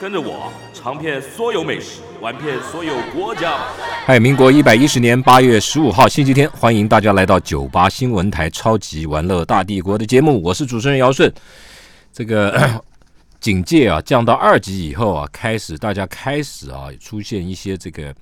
[0.00, 3.58] 跟着我尝遍所有美食，玩遍所有国家。
[4.06, 11.30] 嗨，民国一百一十年八月十五号星期天，欢迎大家来到九八新闻台《超级玩乐大帝国》的节目，我是主持人姚顺。
[12.14, 12.82] 这个
[13.40, 18.14] 警戒啊降到二级以后啊，开始大家开始啊出现一些这个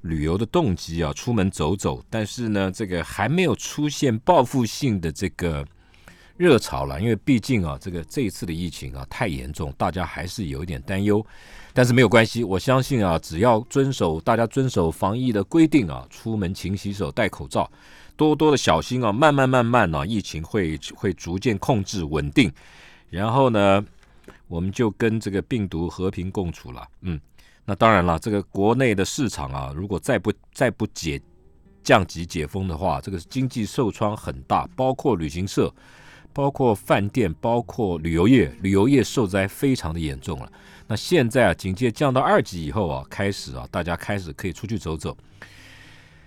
[0.00, 5.64] 旅游的动机啊，出门走走，但是呢，这个还没有出现报复性的这个。
[6.36, 11.24] 热潮了，因为毕竟啊，这个这一次的疫情啊太严重，大家还是有一点担忧。
[11.74, 17.70] 但是没有关系，我相信啊，只要遵守大家遵守防疫的规定啊，出门勤洗手、戴口罩，
[18.16, 22.52] 多多的小心啊，慢慢慢慢呢，疫情会会逐渐控制稳定。
[23.08, 23.84] 然后呢，
[24.48, 26.86] 我们就跟这个病毒和平共处了。
[27.02, 27.20] 嗯，
[27.64, 31.20] 那当然了，这个国内的市场啊，如果再不再不解
[31.82, 35.72] 降级解封的话，这个经济受创很大，包括旅行社。
[36.32, 40.50] 包括饭店，包括旅游业，旅游业受灾非常的严重了。
[40.86, 45.16] 那现在啊，警戒降到二级以后啊，开始啊，大家开始可以出去走走。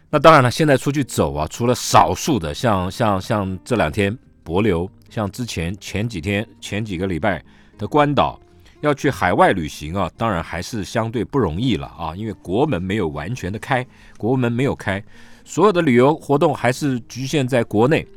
[0.09, 7.43] 那当然了，现在出去走啊，除了少数的，像像像这两天博流，像之前前几天前几个礼拜
[7.77, 8.39] 的关岛
[8.81, 13.85] 要去海外旅行啊，当然还是相对不容易了啊，因为国门没有完全的开，
[14.17, 15.03] 国门没有开，
[15.43, 18.07] 所有的旅游活动还是局限在国内。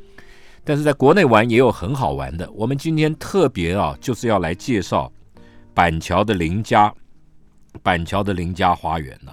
[0.69, 2.47] 但是在国内玩也有很好玩的。
[2.51, 5.11] 我们今天特别啊，就是要来介绍
[5.73, 6.93] 板桥的林家，
[7.83, 9.33] 板桥的林家花园呢。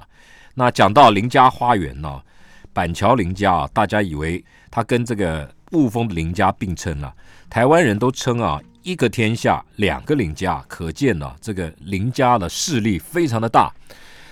[0.53, 2.22] 那讲到林家花园呢，
[2.72, 4.41] 板桥林家啊，大家以为
[4.72, 7.13] 它跟这个雾峰的林家并称了。
[7.50, 13.69] 台湾人都称啊，一个天下两个林家，可见呢，这个林家的势力非常的大。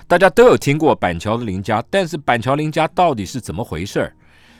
[0.07, 4.15] 大家都有听过板桥的林家，但是板桥林家到底是怎么回事儿？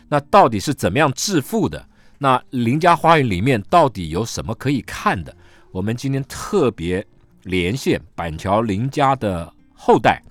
[0.10, 1.88] 那到底是怎么样致富的？
[2.24, 5.36] 那林家花园里面到底有什么可以看的？
[5.74, 7.06] 我们今天特别
[7.42, 10.24] 连线板桥林家的后代，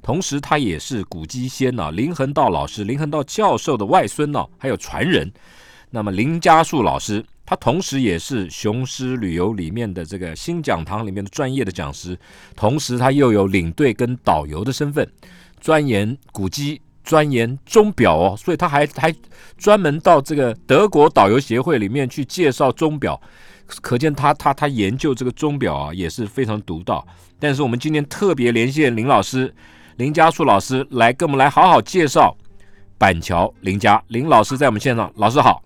[0.00, 5.28] 同时他也是古基仙呐林恒道老师、林恒道教授的外孙呢，还有传人。
[5.90, 12.16] 那么林家树老师，他同时也是雄狮旅游里面的这个新讲堂里面的专业的讲师，
[12.54, 15.04] 同时他又有领队跟导游的身份，
[15.60, 16.80] 钻研古基。
[17.10, 19.12] 钻研钟表哦，所以他还还
[19.58, 23.20] 专门到这个德国导游协会里面去介绍钟表，
[23.82, 27.04] 可见他他他研究这个钟表啊也是非常独到。
[27.40, 29.52] 但是我们今天特别连线林老师，
[29.96, 32.36] 林家树老师来跟我们来好好介绍
[32.96, 35.64] 板桥林家林老师在我们线上，老师好。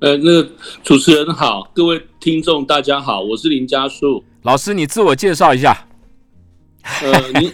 [0.00, 0.50] 呃，那个
[0.82, 5.86] 主持人好，各位听众大家好，我是林家树老师，你自我介绍一下。
[7.00, 7.50] 呃，你。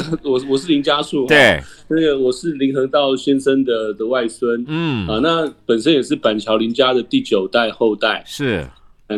[0.22, 5.06] 我我是林家树，对，那个我是林恒道先生的的外孙，嗯。
[5.06, 8.66] 啊，那本身也是板桥林家的第九代后代，是，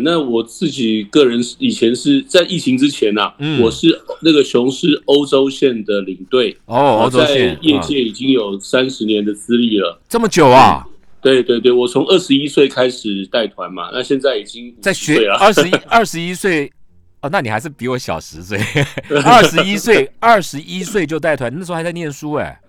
[0.02, 10.86] 那我自己个人以前是在疫情之前呐，我是那个雄狮欧洲线的领队，哦，欧洲线，业界已经有三十年的资历了，这么久啊？
[11.22, 16.70] 对对对，我从二十一岁开始带团嘛，那现在已经在学二十一二十一岁。
[17.24, 18.60] 哦，那你还是比我小十岁，
[19.24, 22.60] 二十一岁，二十一岁就带团，那时候还在念书哎。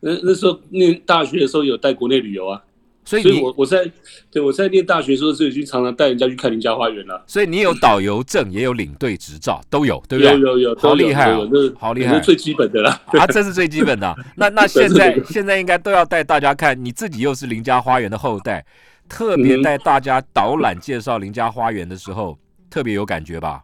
[0.00, 2.60] 那那时候念大学的时候有带国内旅游啊，
[3.04, 3.88] 所以所以我我在
[4.28, 7.22] 对我在念大学的时候就已经常常带人家去看林家花园了。
[7.28, 10.32] 所以你有导游证，也有领队执照，都有，对不对？
[10.32, 11.38] 有有有，好厉害啊！
[11.78, 14.16] 好厉害，最基本的啦啊，这是最基本的。
[14.34, 18.66] 那那现在 现在应该都要带大家看，你自己又是林家花园的后代，
[19.08, 22.36] 特别带大家导览介绍林家花园的时候，
[22.68, 23.62] 特别有感觉吧？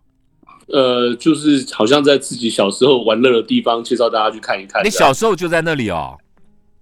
[0.72, 4.82] 呃，就是好像在自己小时候玩乐的地方，介绍大家去看一看。
[4.82, 6.16] 你小时候就在那里哦？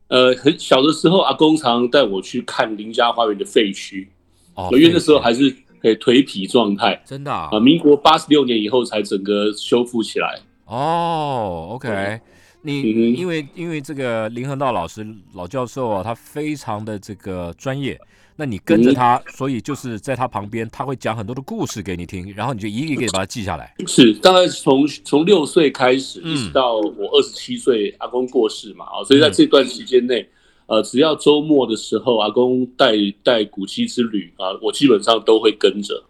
[0.07, 4.07] 呃，很小的时候，阿公常带我去看林家花园的废墟，
[4.55, 7.51] 哦，因为那时候还是以颓圮状态，真的啊。
[7.61, 10.39] 民国八十六年以后才整个修复起来。
[10.67, 12.21] 哦，OK，
[12.63, 15.05] 你因为因为这个林恒道老师
[15.35, 18.01] 老教授啊，他非常的这个专业。
[18.41, 23.75] 那你跟着他，所以就是在他旁边，他会讲很多的故事给你听，然后你就一个一个把它记下来。
[23.87, 30.27] 是，大概从从六岁开始，一直到我二十七岁，阿公过世嘛，啊，所以在这段期间内，
[30.65, 36.03] 呃，只要周末的时候，阿公带带古迹之旅啊，我基本上都会跟着。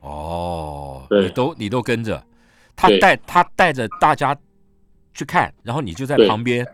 [0.00, 2.24] 哦，对，都你都跟着，
[2.74, 4.34] 他带他带着大家
[5.12, 6.66] 去看，然后你就在旁边。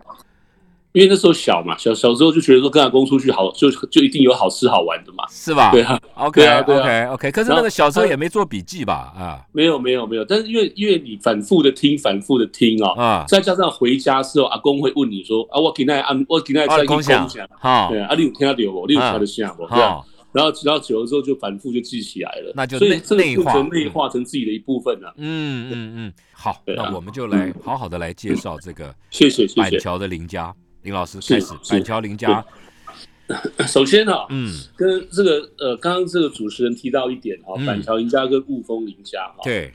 [0.92, 5.24] 因为那时候小嘛，小小时候就觉得说跟阿公出去好，就就一定有好吃好玩的嘛。
[5.30, 5.70] 是吧？
[5.70, 7.30] 对啊， OK 对啊对啊 OK OK。
[7.32, 9.12] 可是那个小时候也没做笔记吧？
[9.16, 18.86] 啊没有没有没有，但是因为因为你反复的听，反复的听啊、啊，再加上回家之后，阿公会问你说啊，我今天按我今天在啊，一共享享，哈对，啊，你有听到有无？
[18.88, 19.66] 你有听得下不？
[19.68, 20.00] 对啊。
[20.32, 25.12] 然后直到久了之后就反复就记起来了，那就内所以这个内化成内化成自己的一部分了。
[25.16, 29.60] 嗯嗯嗯，好，啊那我们 就来好好的来介绍这个谢谢谢谢。
[29.60, 30.54] 板桥的林家。
[30.82, 32.44] 林老师是开始，是板桥林家，
[33.68, 37.66] 首先啊、嗯，跟这个呃，刚刚这个主持人提到一点哈、嗯。
[37.66, 39.72] 板桥林家跟雾峰林家哈，对，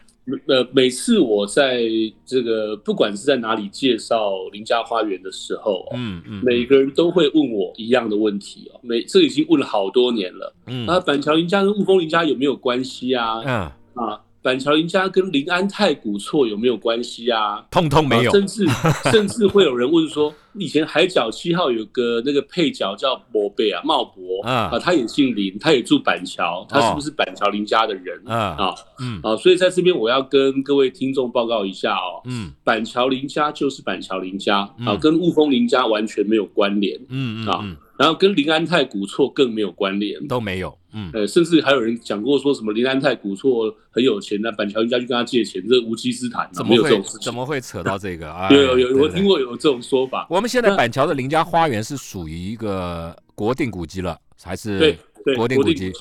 [0.48, 1.84] 呃，每次我在
[2.26, 10.54] 这个不管是在哪里介绍林家花园的时候、哦，嗯嗯，每个人都会问我一样的问题哦，每这已经问了好多年了。
[10.66, 10.88] 嗯。
[10.88, 13.40] 啊，板桥林家跟雾峰林家有没有关系啊？
[13.46, 17.66] 嗯，啊，板桥林家跟临安太古厝有没有关系啊？
[17.72, 18.30] 通通没有。
[18.30, 18.68] 啊，甚至
[19.12, 24.70] 甚至会有人问说，以前海角七号有个那个配角叫博贝啊，茂博啊。
[24.72, 28.76] 啊，他也姓林，他也住板桥，他是哦不是板桥林家的人嗯啊？
[29.02, 29.20] 嗯。
[29.24, 32.54] 啊，所以在这边我要跟各位听众报告一下哦，嗯。
[32.64, 40.28] 板桥林家就是板桥林家啊嗯，跟雾峰林家完全没有关联，嗯嗯，然后跟林安泰古厝更没有关联。
[40.28, 47.34] 都没有，嗯，呃，甚至还有人讲过说什么林安泰古厝很有钱，那板桥林家去跟他借钱，这无稽之谈啊，怎么会有这种事情怎。
[47.34, 48.50] 么会扯到这个 啊？
[48.50, 49.26] 有有有，我对听。
[49.26, 50.28] 过有这种说法。
[50.30, 54.98] 我们现在板桥的林家花园是属于一个国定古迹了，还是
[55.36, 55.92] 国定古迹？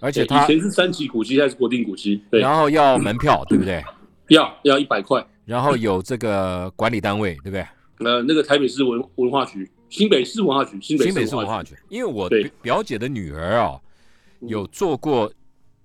[0.00, 2.20] 而且它以前是三级古迹，现在是国定古迹。
[2.30, 3.82] 对，然后要门票，对不对？
[4.30, 5.24] 要要一百块。
[5.44, 7.66] 然后有这个管理单位，对不对？
[7.98, 12.28] 呃，那个台北市文文化局、新北市文化局、新北市文化局，因为我
[12.62, 13.78] 表姐的女儿啊，
[14.40, 14.48] 嗯。
[14.48, 15.30] 有做过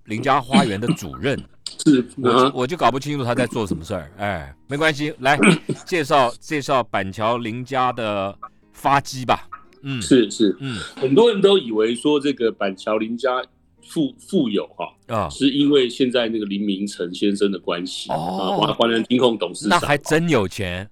[0.05, 1.37] 林家花园的主任，
[1.85, 4.09] 是我我就搞不清楚她在做什么事儿。
[4.17, 5.37] 哎，没关系，来
[5.85, 8.33] 介绍介绍板桥林家的
[8.71, 9.45] 发迹吧。
[9.81, 10.01] 嗯。
[10.01, 10.79] 是是，嗯。
[10.95, 13.43] 很多人都以为说这个板桥林家
[13.83, 18.15] 富富有哈，啊，是因为现在那个林明成先生的关系哦。
[18.15, 19.77] 啊，华华南金控董事长。
[19.81, 20.89] 那还真有钱。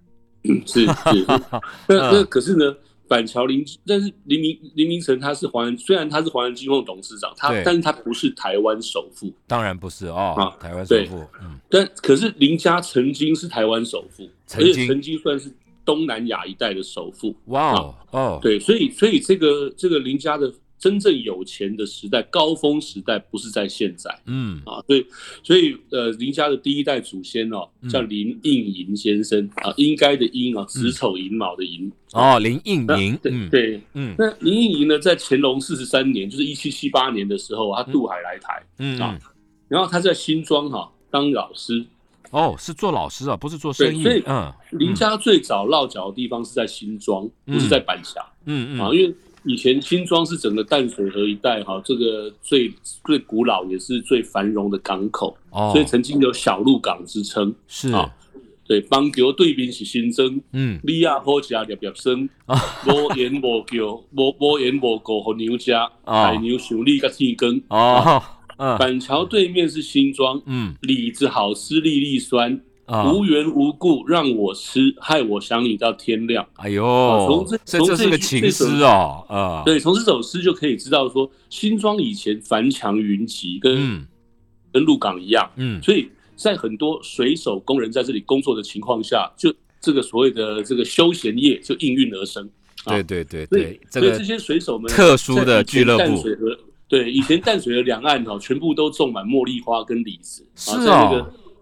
[0.68, 1.26] 是 是，是
[1.88, 2.12] 那嗯。
[2.12, 2.76] 那可是呢，
[3.08, 11.18] 板桥林，但是林明林明成他是华人，虽然他是华人金控董事长，他但是他不是台湾首富，当然不是哦啊，台湾首富。
[11.42, 14.72] 嗯，但可是林家曾经是台湾首富，曾经。
[14.72, 15.52] 而且曾经算是
[15.84, 17.36] 东南亚一带的首富。
[17.46, 20.52] 哇哦哦，对，所以所以这个这个林家的
[20.86, 24.16] 真正有钱的时代，高峰时代不是在现在。
[24.28, 24.62] 嗯。
[24.68, 25.08] 啊，所以
[25.42, 31.92] 所以呃，林家的第一代祖先哦嗯，叫林应银先生啊，应该的应啊，子丑寅卯的寅。
[32.14, 33.50] 哦，林应那宁，对嗯。
[33.50, 34.14] 对，嗯。
[34.16, 39.32] 那林应银呢，在乾隆四十三年，就是一七七八年的时候，他渡海来台，嗯啊嗯，
[39.68, 41.84] 然后他在新庄哈、当老师。
[42.30, 44.22] 哦，是做老师啊，不是做生意所以。
[44.28, 44.54] 嗯。
[44.72, 48.22] 林家最早落脚的地方是在新庄，不是在板桥。
[48.46, 48.80] 嗯，嗯。
[48.80, 57.54] 嗯因为以前新庄是整个淡水河一带哈，这个最最古老也是最繁荣的港口，哦，所以曾经有小鹿港之称。
[57.68, 57.92] 是。
[57.92, 58.12] 啊
[58.68, 60.80] 对，邦桥对面是新增，嗯。
[60.82, 62.60] 李亚好食粒粒生，啊。
[62.88, 67.62] 无言无叫， 无无言无故互牛食，啊海牛想你甲天光。
[67.68, 68.24] 哦
[68.58, 68.76] 嗯。
[68.80, 70.74] 板桥对面是新庄，嗯。
[70.82, 76.46] 李子好吃粒粒酸，啊，无缘无故让我吃，害我想你到天亮。
[76.56, 76.84] 哎呦
[77.28, 84.08] 从这，这从这是个情诗哦，啊，对，从这首诗就可以知道说，新庄以前繁强云集，跟、嗯。
[84.72, 85.82] 跟鹿港一样，嗯。
[85.82, 92.46] 所以在很多水手工人在这里工作的情况下，就这个所谓的这个休闲业就应运而生。
[92.84, 96.22] 啊对对对所以对，这个所以这些水手们特殊的俱乐部。
[96.90, 101.10] 对，以前淡水的两岸哦，全部都种满茉莉花跟李子，是啊，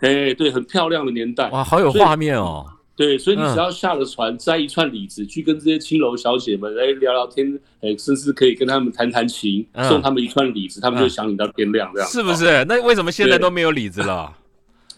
[0.03, 1.49] 哎对，很漂亮的年代。
[1.49, 12.07] 哇，好有画面哦，对，所以你嗯只要下了船，摘一串李子，去跟这些青楼小姐们来聊聊天，哎，甚至可以跟他们弹弹琴，嗯送他们一串李子，他们就嗯想你到天亮这样。
[12.07, 12.11] 哦？
[12.11, 12.65] 是不是？
[12.67, 14.31] 那为什么现在都没有李子了？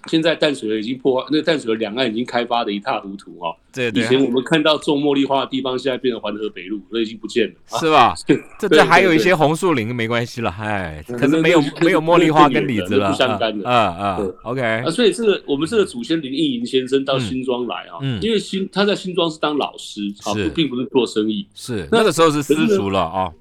[0.08, 3.56] 现在淡水河已经破坏，那个淡水河两岸已经开发的一塌糊涂哈。
[3.74, 4.04] 对对。
[4.04, 7.54] 以，前我们看到种茉莉花的地方，现在变成环河北路，所以已经不见了。
[7.72, 8.14] 啊是吧？
[8.60, 13.68] 这对这还有一些红树林，没关系了，哎，嗯可是没有那那没有茉莉花跟李子了，不相干的。
[13.68, 17.20] 啊啊，OK，啊，所以这个我们这个祖先林应银先生到嗯。
[17.20, 18.22] 新庄来啊，嗯。
[18.22, 21.48] 因为新他在新庄是当老师啊，并不是做生意。
[21.54, 23.32] 是那那个时候是私塾了啊。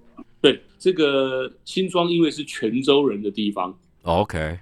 [0.40, 4.58] 对，这个新庄因为是泉州人的地方，，OK，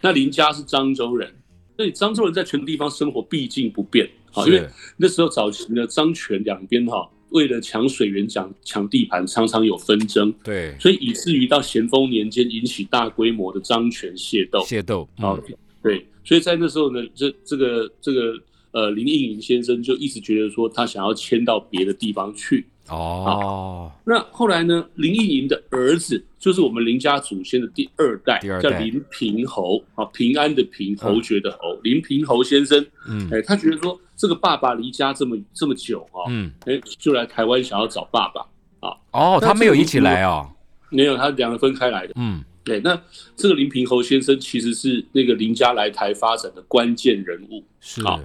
[0.00, 1.30] 那林家是漳州人，
[1.76, 4.66] 所以漳州人在全地方生活毕竟不便啊，因为
[4.96, 10.74] 那时候早期呢，漳泉两边哈，为了抢水源、抢抢地盘，常常有纷争，对。
[10.80, 14.60] 所以以至于到咸丰年间引起大规模的漳泉械斗。
[14.60, 18.40] 械斗，啊嗯，对，所以在那时候呢，这这个这个
[18.76, 22.66] 呃林应营先生就一直觉得说他想要迁到别的地方去。
[22.88, 32.86] 哦，那后来呢，林应莹的儿子就是我们林家祖先的第二代，第二代叫林平侯啊，平安的平，侯爵的侯，林平侯先生。
[33.08, 38.42] 嗯哎，他觉得说这个爸爸离家这么这么久啊，嗯，哎，就来台湾想要找爸爸
[38.80, 38.94] 啊。
[39.12, 40.48] 哦，他没有一起来哦，
[40.90, 42.12] 没有，他两个分开来的。
[42.16, 43.00] 嗯对，那
[43.36, 47.64] 这个林平侯先生其实是那个林家来台发展的关键人物。
[47.80, 48.20] 是，好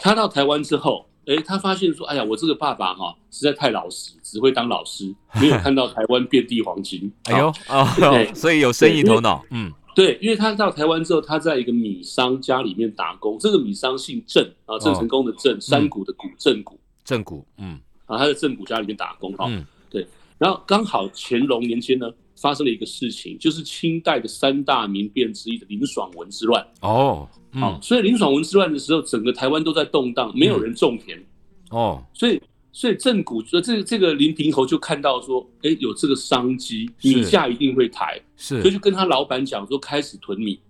[0.00, 7.10] 他到台湾之后，哎，他发现说，哎呀，我这个爸爸哈、实在太老实，只会当老师，没有看到台湾遍地黄金。
[7.30, 9.72] 哎呦啊哦对， 所以有生意头脑，嗯。
[9.94, 16.78] 对，因为他到台湾之后，他在一个米商家里面打工，这个米商姓郑啊，郑成功的郑，山谷的谷，郑谷。
[17.04, 17.80] 郑谷，嗯。
[18.06, 19.46] 啊，他在郑谷家里面打工啊。
[19.48, 19.66] 嗯。
[20.38, 26.64] 然后刚好乾隆年间呢，发生了一个事情，就是清代的三大民变之一的林爽文之乱。
[26.80, 31.18] 哦，好、嗯所以林爽文之乱的时候，整个台湾都在动荡，没有人种田，
[31.70, 32.40] 哦，所以
[32.72, 40.60] 所以正谷呃这这个林平侯就看到说，哎，有这个商机，是米价一定会抬，是所以，就跟他老板讲说，开始囤米。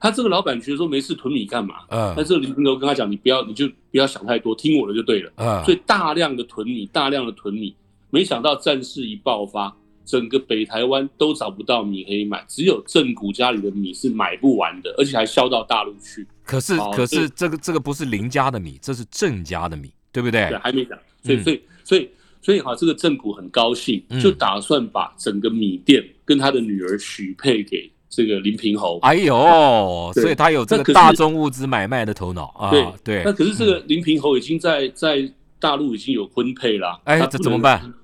[0.00, 1.76] 他这个老板觉得说没事囤米干嘛？
[1.90, 5.32] 嗯但这个林平侯跟他讲，你不要你就不要想太多，听我的就对了。
[5.36, 7.72] 嗯，所以大量的囤米，大量的囤米，
[8.10, 9.72] 没想到战事一爆发，
[10.04, 16.26] 整个北台湾都找不到米可以买，只有正谷家里的米是买不完的，而且还销到大陆去。
[16.44, 20.58] 可是好可是对这个这个不是林家的米，这是郑家的米，对不对对，？
[20.58, 20.98] 还没讲。
[21.22, 22.10] 所以嗯所以所以
[22.42, 28.98] 所以哈，这个正谷很高兴嗯，就打算把整个米店跟他的女儿许配给这个林平侯。
[29.02, 37.94] 哎呦，所以他有这个大宗物资买卖的头脑啊，对对那，可是这个林平侯已经在在大陆已经有婚配了，哎这怎么办？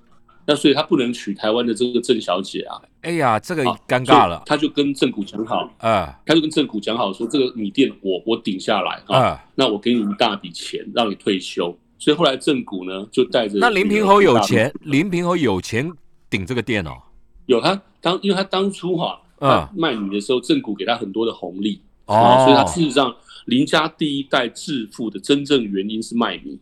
[0.49, 4.41] 那所以他不能娶台湾的这个郑小姐啊，哎呀，这个好尴尬了。
[4.47, 11.77] 他就跟郑谷讲好，啊他就跟郑谷讲好说，这个米店我我顶下来啊，啊，那我给你一大笔钱，让你退休。
[11.99, 15.87] 所以后来郑谷呢就带着那林平侯有钱，林平侯有钱
[16.31, 16.97] 顶这个店哦，
[17.45, 19.51] 有他当，因为他当初哈、嗯。
[19.51, 21.79] 他卖米的时候，郑谷给他很多的红利。
[22.05, 23.15] 啊，所以他哦事实上
[23.45, 26.57] 林家第一代致富的真正原因是卖米。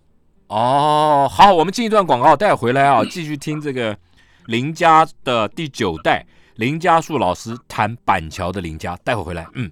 [0.47, 3.97] 哦，好，我们进一段广告，待会回来啊， 继续听这个
[4.45, 6.25] 林家的第九代
[6.55, 9.69] 林家树老师谈板桥的林家，待会回来，嗯。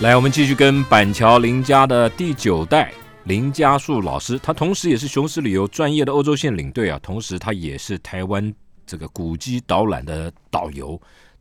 [0.00, 2.92] 来，我们继续跟板桥林家的第九代
[3.24, 8.52] 林家树老师，他同时也是雄狮旅游专业的欧洲线领队啊，同时他也是台湾
[8.84, 11.00] 这个古迹导览的导游，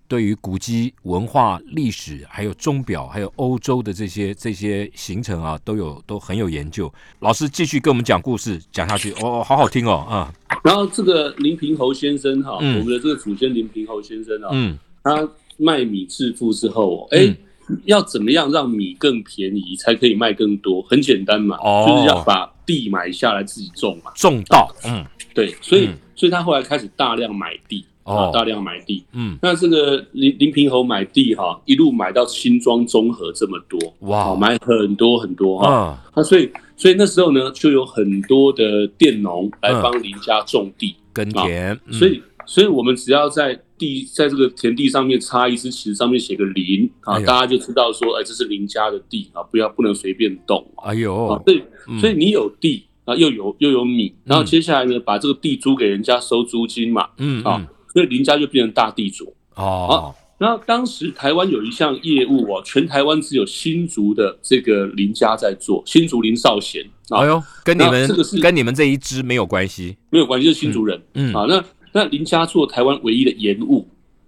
[0.10, 6.92] 对于古迹文化、历史，还有钟表，还有欧洲的这些这些行程啊，都有都很有研究。
[7.20, 17.38] 老师继续跟我们讲故事，讲下去哦，好好听哦，啊，然后这个林平侯先生哈，嗯我们的这个祖先林平侯先生啊，嗯他卖米致富之后，哎、嗯
[17.86, 20.82] 要怎么样让米更便宜才可以卖更多？
[20.82, 24.12] 很简单嘛，哦就是要把地买下来自己种嘛。
[24.16, 29.04] 种稻，嗯对，所以、嗯所以他后来开始大量买地哦啊，大量买地。
[29.13, 34.30] 嗯，那这个林林平侯买地哈，一路买到新庄综合这么多，哇。
[34.30, 35.74] 哦买很多很多哈。
[35.74, 41.94] 啊，那所以所以那时候呢，就有很多的佃农来帮林家种地，耕田，嗯。
[41.94, 50.89] 所以所以我们只要在地在这个田地上面插一支旗，上面写个林啊，哎大家就知道说，哎，这是林家的地啊，不要不能随便动啊。
[50.89, 51.25] 哎呦。
[51.28, 52.00] 啊，，所以嗯。
[52.00, 59.34] 所以你有地啊，又有又有米，然后接下来呢，把这个地租给人家收租金嘛，啊嗯嗯，所以林家就变成大地主。
[59.55, 71.01] 哦，然后当时台湾有一项业务哦，全台湾只有新竹的这个林家在做，新竹林少贤啊哎，呦，跟你们那这个是跟你们这一支没有关系，没有关系，就是新竹人。
[71.15, 73.86] 嗯啊，那那林家做台湾唯一的盐务，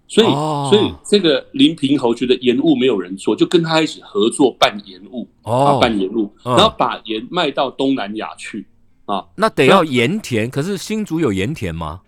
[0.08, 8.66] 所以、哦所以这个林平侯觉得盐务没有人做，就跟他一起合作办盐务啊，哦，办盐务，嗯然后把盐卖到东南亚去
[9.06, 9.24] 啊。
[9.36, 12.02] 那得要盐田，可是新竹有盐田吗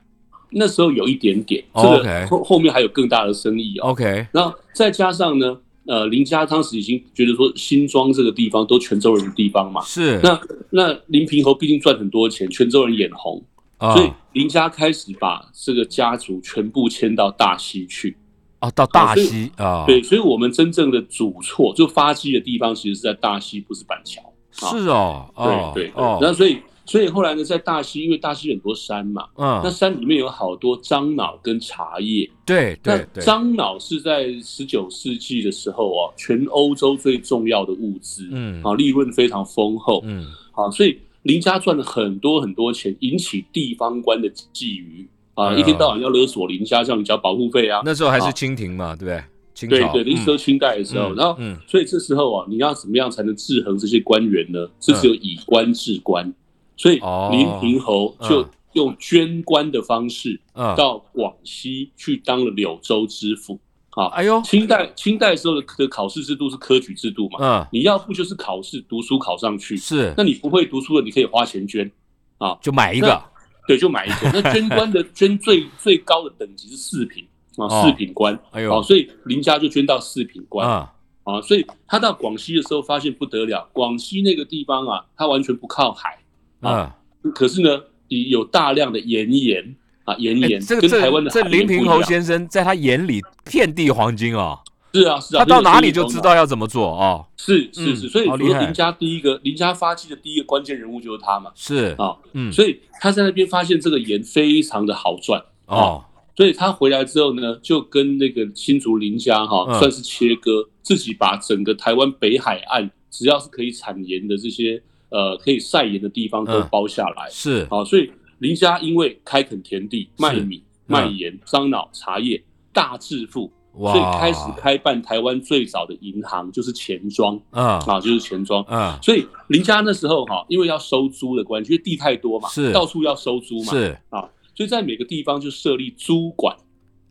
[0.53, 3.89] 那时候有一点点，这哦个后后面还有更大的生意哦。
[3.89, 13.43] ？OK，然后再加上呢，呃，林家当时已经觉得说新庄这个地方都泉州人的地方嘛，是，那那林平侯毕竟赚很多钱，泉州人眼红，
[13.77, 18.15] 啊所以林家开始把这个家族全部迁到大溪去。
[18.60, 24.22] 哦，到大溪啊，对，所以我们真正的主错就发迹的地方其实是在大溪，不是板桥。
[24.62, 29.61] 啊是哦，哦，对对对，哦，然后所以所以后来呢，在大溪，因为大溪很多山嘛，嗯。
[29.63, 32.29] 那嗯，山里面有好多樟脑跟茶叶。
[32.45, 33.07] 对那对。
[33.13, 38.61] 对，樟脑是在十九世纪的时候哦，全欧洲最重要的物资，嗯。
[38.63, 45.05] 啊，利润非常丰厚，嗯，啊，所以林家赚了很多很多钱，引起地方官的觊觎。
[45.35, 47.81] 啊，一天到晚要勒索林家，叫你交保护费啊。
[47.83, 48.31] 那时候还是啊。
[48.31, 49.23] 清廷嘛，对不对？
[49.67, 51.57] 对对，那时候清代的时候，嗯然后嗯。
[51.67, 54.67] 所以这时候啊，你要怎么样才能制衡这些官员呢？
[54.79, 56.31] 这只有以官治官，
[56.75, 58.50] 所以哦林平侯就嗯。
[58.74, 63.60] 用捐官的方式嗯，到广西去当了柳州知府。
[63.92, 70.12] 啊，哎呦，清代清代时候的的考试制度是科举制度嘛，嗯，你要不就是考试读书考上去，是。
[70.18, 71.92] 那你不会读书的，你可以花钱捐，
[72.39, 73.24] 啊就买一个，
[73.68, 74.32] 对，就买一个。
[74.34, 77.24] 那捐官的捐最最高的等级是四品
[77.58, 78.36] 啊，哦四品官。
[78.50, 80.92] 哎呦，好，所以林家就捐到四品官啊，
[81.25, 86.18] 啊，所以他到广西的时候发现不得了，广西那个地方啊，它完全不靠海，
[86.63, 94.60] 嗯，可是呢，有大量的岩盐啊，岩哎盐这个跟台湾的这林平侯先生在他眼里遍地黄金哦，
[94.93, 98.60] 是啊是啊，他到哪里就知道要怎么做哦，是是是，嗯所以好厉害。
[98.60, 101.51] 说林家第一个林家发迹的第一个关键人物就是他嘛。
[101.55, 106.03] 是，啊，嗯，所以他在那边发现这个盐非常的好赚哦，
[106.36, 109.79] 所以他回来之后呢，就跟那个新竹林家哈、嗯。
[109.79, 114.82] 算是切割，自己把整个台湾北海岸只要是可以产盐的这些
[115.13, 117.29] 呃可以晒盐的地方都嗯包下来。
[117.29, 122.43] 是，好、所以林家因为开垦田地、卖米、嗯卖盐、樟脑、茶叶，
[122.74, 128.62] 大致富，所以开始开办台湾最早的银行，就是钱庄啊啊，就是钱庄。
[128.63, 136.53] 啊，所以林家那时候哈、因为要收租的关系，因为地太多嘛，是到处要收租嘛，是啊，所以在每个地方就设立租管。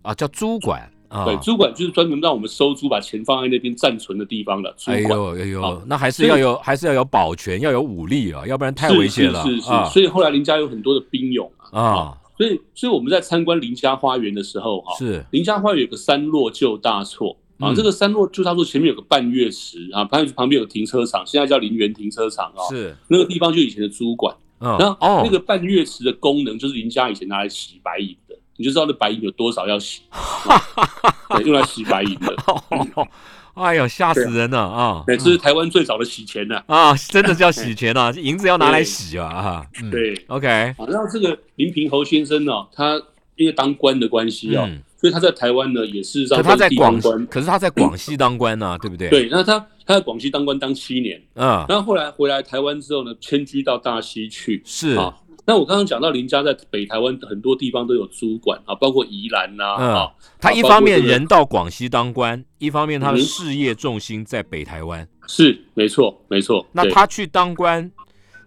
[0.02, 5.18] 啊，叫租管啊，对，租管就是专门让我们收租，把钱放在那边暂存的地方的租哎管。
[5.18, 9.84] 呦哎呦好，那还是要有还是要有保全，要有武力啊，要不然太危险了是是是，啊。
[9.90, 11.80] 所以后来林家有很多的兵勇啊。
[11.80, 15.22] 啊，所以，所以我们在参观林家花园的时候，哈，是。
[15.32, 17.74] 林家花园有个三落旧大厝啊，嗯。
[17.74, 24.34] 这个三落旧大错前面有个半月池啊，半月池旁边有停车场，现在叫林园停车场啊，是，那个地方就以前的租管。
[24.60, 25.22] 嗯，然后哦。
[25.24, 32.36] 那个半月池的功能就是林家以前拿来洗白银的，你就知道那白银有多少要洗， 啊对用来洗白银的。
[33.54, 35.04] 哎呦，吓死人了啊！
[35.06, 36.62] 对，这是台湾最早的洗钱呐。
[36.66, 39.66] 啊，真的是要洗钱啊，银子要拿来洗啊啊！
[39.82, 42.94] 嗯对，，OK，好，然后这个林平侯先生呢，他
[43.36, 47.26] 因为当官的关系啊，嗯，所以他在台湾呢也是让可他在地广官。
[47.26, 54.62] 可是他在广西当官呢，对不对？，对，那他他在广西当官当七年，嗯，然后后来回来台湾之后呢，迁居到大溪去。
[54.64, 65.06] 是，啊，那我刚刚讲到林家在北台湾很多地方都有租管啊，包括宜兰呐嗯啊，他一方面人到广西当官，一方面他的嗯事业重心在北台湾。
[65.26, 66.66] 是没错没错。
[66.72, 67.90] 那他去当官，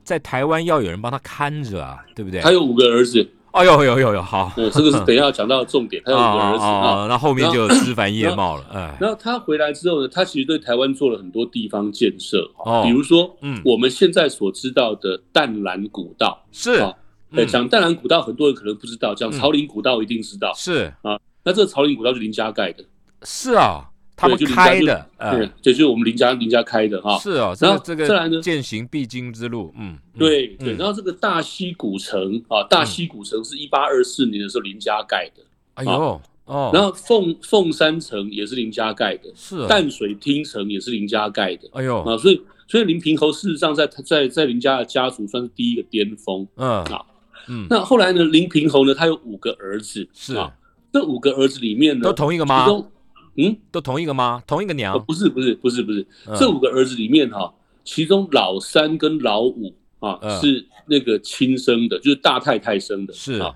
[0.04, 2.40] 在台湾要有人帮他看着啊，对不对？
[2.42, 6.70] 他有五个儿子，哎呦呦呦呦，好，对，这个是 等一下要讲到的重点，他有五个儿子啊。
[6.70, 13.62] 啊，那后面就有枝繁叶茂了，哎，然后他回来之后呢，他其实对台湾做了很多地方建设，哦比如说，嗯。
[13.64, 16.88] 我们现在所知道的淡蓝古道，是好，
[17.32, 20.54] 呃，嗯讲淡蓝古道，很多人可能不知道，讲朝林古道一定知道。
[20.56, 20.94] 是。
[21.02, 22.84] 啊那这个朝林古道是林家盖的，
[23.24, 23.86] 是啊，
[24.16, 27.18] 他们开的，对就是我们林家林家开的哈。
[27.20, 35.44] 是哦，然后个这再来呢个践行必经之路，嗯，嗯对对，嗯然后这个大溪古城啊，大溪古城是一八二四年的时候林家盖的，
[35.76, 46.48] 哎呦，哦，然后凤凤山城也是林家盖的，是啊，淡水厅城也是林家盖的哎呦，啊，所以所以林平侯事实上在在在林家的家族算是第一个巅峰。
[46.56, 47.06] 嗯啊
[47.48, 50.52] 嗯，那后来呢，林平侯呢，他有五个儿子，是啊，
[50.92, 52.72] 这五个儿子里面呢，都同一个吗其？
[52.72, 52.92] 中
[53.38, 54.42] 嗯，都同一个吗？
[54.48, 55.06] 同一个哦娘？
[55.06, 63.56] 不是不是不是不是，嗯这五个儿子里面哈，其中老三跟老五啊嗯是那个亲生的，就是大太太生的，是啊。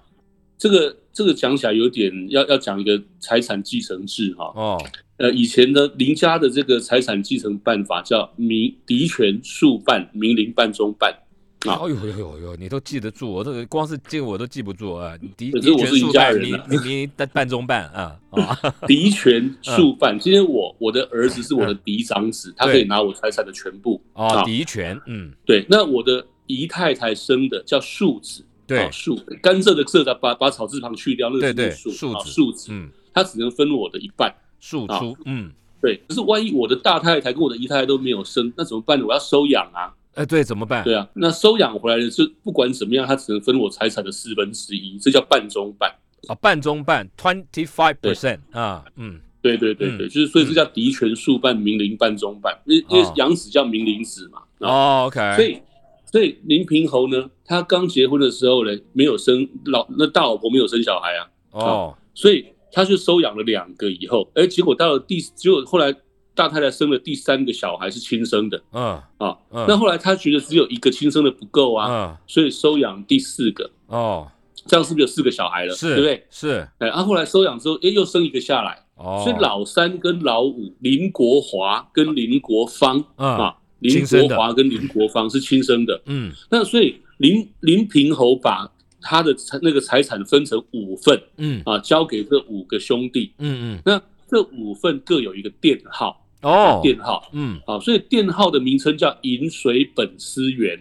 [0.58, 4.78] 这个这个讲起来有点要要讲一个财产继承制哈，哦，
[5.16, 11.14] 呃，以前的林家的这个财产继承办法叫民嫡权庶办，民邻办中办。
[11.68, 15.18] 啊哎呦呦呦呦，你都记得住，我这个光是这个我都记不住啊！
[15.36, 18.58] 敌可是我是一敌权数半，你家人啊你你半半中半啊啊！
[18.88, 24.44] 嫡权庶半， 今天我我的儿子是我的嫡长子，他可以拿我财产的全部哦，啊。
[24.44, 34.30] 敌权，嗯，对，那我的姨太太生的叫庶子，对啊，庶甘蔗的蔗的把把草字旁去掉，那个庶庶子，啊庶子，嗯，他只能分我的一半。
[34.30, 39.06] 啊庶出，嗯，对，可是万一我的大太太跟我的姨太太都没有生，那怎么办呢？
[39.08, 39.88] 我要收养啊。
[40.20, 40.84] 哎，对，怎么办？
[40.84, 45.90] 对啊，那收养回来的是不管怎么样，他只能分我财产的四分之一，这叫半中半。
[46.28, 54.40] 啊，半中半，twenty five percent 啊，嗯，对对对对，嗯就是所以这叫嫡权庶半，民邻半中半，因为因为哦养子叫明灵子嘛。
[54.60, 55.58] 啊，哦，OK，所以
[56.12, 65.96] 所以林平侯呢，他刚结婚的时候呢，没有生老那大老婆没有生小孩啊，哦，所以他就收养了两个以后，哎，结果到了第结果后来
[66.40, 68.62] 大太太生了第三个小孩是亲生的。
[68.72, 74.26] 嗯啊，嗯，那后来他觉得只有一个亲生的不够啊，嗯，所以收养第四个，哦，
[74.66, 75.76] 这样是不是有四个小孩了？
[75.76, 76.26] 是，对不对？
[76.30, 83.28] 是，哎，啊，后来收养之后，哎，又生一个下来，哦，所以老三跟老五，林国华跟林国芳、嗯。
[83.38, 86.02] 啊，林国华跟林国芳是亲生的。
[86.06, 86.32] 嗯。
[86.50, 88.72] 那所以林林平侯把
[89.02, 91.62] 他的财那个财产分成五份嗯。
[91.66, 93.34] 啊，交给这五个兄弟。
[93.40, 97.30] 嗯嗯，那这五份各有一个店号，哦，店号。
[97.34, 100.80] 嗯，啊，所以店号的名称叫饮水本思源。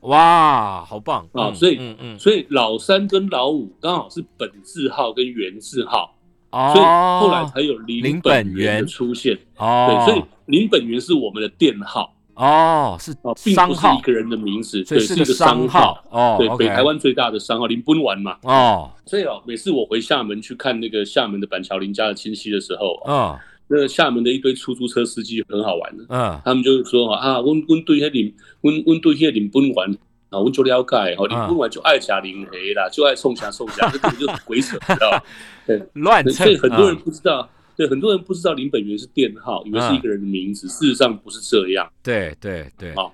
[0.00, 1.26] 哇，好棒。
[1.32, 6.14] 嗯啊所以嗯嗯，所以老三跟老五刚好是本字号跟源字号，
[6.50, 9.38] 哦，所以后来才有林林本源的出现。
[9.56, 12.10] 哦，对，所以林本源是我们的店号。
[12.34, 16.02] 哦是啊，并不是一，个人的名字，对，是一个商号。
[16.10, 18.36] 哦对，北台湾最大的商号林本丸嘛。
[18.42, 26.40] 哦，所以哦，每次我回厦门去看那个厦门的板桥林家的亲戚的时候，嗯那个厦门的一堆出租车司机很好玩的，嗯。
[26.44, 29.90] 他们就是说啊，温温对些林温温对些林本玩
[30.30, 35.24] 啊，我就了解哦，林本丸就爱假林黑啦，就爱送霞送霞，这根本就是鬼扯，你知道
[35.66, 35.82] 对？
[35.94, 37.00] 乱蹭，所以很多人嗯。
[37.04, 41.90] 不知道，对，很多人不知道林本源是电号，以为是一个人的名字，事实上不是这样。
[42.02, 43.10] 对对对，啊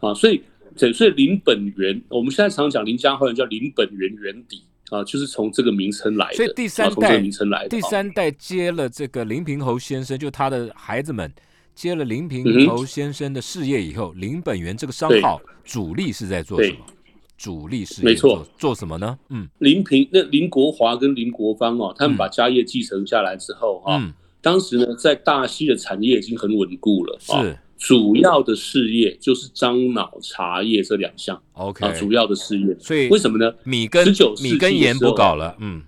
[0.00, 0.40] 啊，所以
[0.78, 11.32] 对，所以林本源，我们现在常讲林家花园叫林本源源底啊，就是从这个名称来的，所以第三代个名称来第三代接了这个林平侯先生，就他的孩子们
[11.74, 16.78] 接了林嗯平侯先生的事业以后，林本源这个商号主力是在做什么？
[17.36, 19.16] 主力事业没错做做什么呢？
[19.28, 32.76] 嗯林平那林国华跟林国芳哦，他们把家业继承下来之后哈、嗯，当时呢在大溪的产业已经很稳固了，啊是主要的事业就是樟脑茶叶这两项 OK，啊，主要的事业。
[32.80, 33.54] 所以为什么呢？
[33.62, 35.80] 米跟十九世纪不搞了，嗯，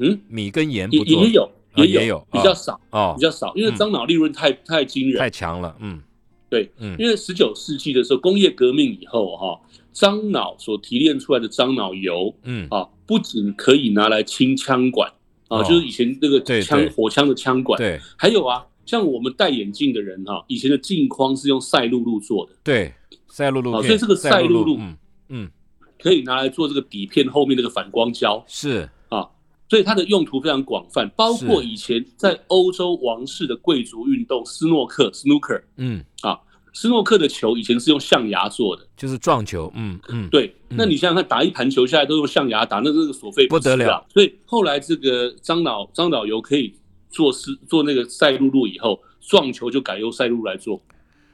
[0.00, 3.14] 嗯，米跟盐也也有也有比较少，哦。
[3.16, 3.76] 比，较少，因为嗯。
[3.76, 5.18] 樟脑利润太太惊人。
[5.18, 5.30] 太。
[5.30, 6.02] 强了，嗯。
[6.50, 6.96] 对，嗯。
[6.98, 9.60] 因为十九世纪的时候，工业革命以后哈，
[9.92, 12.66] 樟脑所提炼出来的樟脑油嗯。
[12.70, 15.08] 啊，不仅可以拿来清枪管
[15.46, 15.64] 啊，哦。
[15.64, 18.00] 就是以前那个枪火枪的枪管，对。
[18.16, 22.92] 还有啊，像我们戴眼镜的人哈，以前的镜框是用赛璐璐做的，对，
[23.28, 24.96] 赛璐璐所以这个赛璐璐嗯
[25.28, 25.50] 嗯。
[25.96, 28.44] 可以拿来做这个底片后面那个反光胶。
[28.46, 28.86] 是。
[29.08, 29.26] 啊，
[29.70, 36.38] 所以它的用途非常广泛，包括以前在欧洲王室的贵族运动斯诺克 （snooker） 嗯，啊，
[36.74, 40.76] 斯诺克的球以前是用象牙做的，就是撞球，嗯嗯，对，嗯。
[40.76, 44.04] 那你想想看，打一盘球下来都用象牙打，那这个所费不得了。
[44.12, 46.74] 所以后来这个樟脑樟脑油可以
[47.14, 50.82] 做是做那个赛璐璐以后，撞球就改用赛璐来做，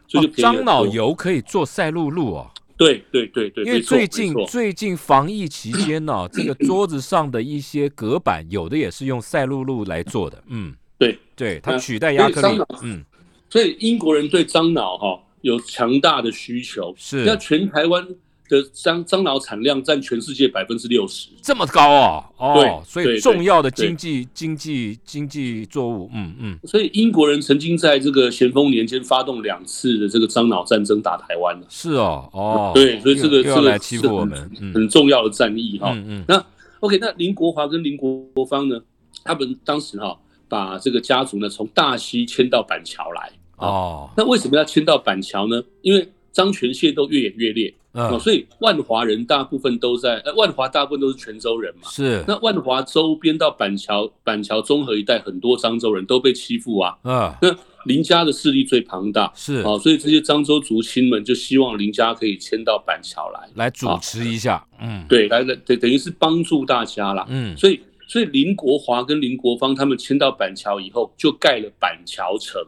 [0.07, 0.87] 所以就哦便宜很多樟脑。
[0.87, 2.51] 油可以做赛璐璐哦。
[2.77, 10.43] 对对对对，因为最近最近防疫期间呢、 这个桌子上的一些隔板，有的也是用赛璐璐来做的。
[10.47, 12.63] 嗯，对，对，它取代亚克力。
[12.83, 13.05] 嗯，
[13.51, 18.07] 所以英国人对樟脑哈有强大的需求，是那全台湾
[18.51, 21.29] 的樟樟脑产量占全世界百分之六十。
[21.41, 22.25] 这么高哦。
[22.37, 31.67] 哦，对所以对重要的经济经济经济作物，嗯嗯，所以英国人曾经在这个咸丰年间发动两次的这个樟脑战争打台湾了。
[31.69, 35.93] 是哦，哦，对，所以这个这个欺负我们，嗯很很重要的战役哈。
[35.95, 36.45] 嗯嗯那
[36.81, 38.81] OK，那林国华跟林国芳呢，
[39.23, 43.31] 他们当时哈把这个家族呢从大溪迁到板桥来。
[43.59, 45.63] 哦，那为什么要迁到板桥呢？
[45.83, 51.89] 因为漳泉械斗越演越烈啊，嗯，所以万华人大部分都在，呃，万华大部分都是泉州人嘛。
[51.91, 56.97] 是，那万华周边到板桥、板桥综合一带，很多漳州人都被欺负啊。
[57.05, 57.55] 嗯，那
[57.87, 67.27] 林家的势力最庞大，是啊，所以这些漳州族亲们就希望林家可以迁到板桥来，来主持一下，嗯，对，来来等等于是帮助大家啦。
[67.29, 72.63] 嗯，所以所以林国华跟林国芳他们迁到板桥以后，就盖了板桥城。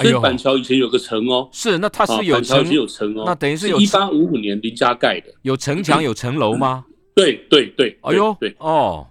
[0.00, 5.32] 所以板桥以前有个城哦，是，那它啊，是有城板桥以前有城哦，那等于是有一八五五年林家盖的。
[5.42, 6.84] 有城墙有城楼吗？
[7.14, 9.06] 对对对，哎呦，对哦，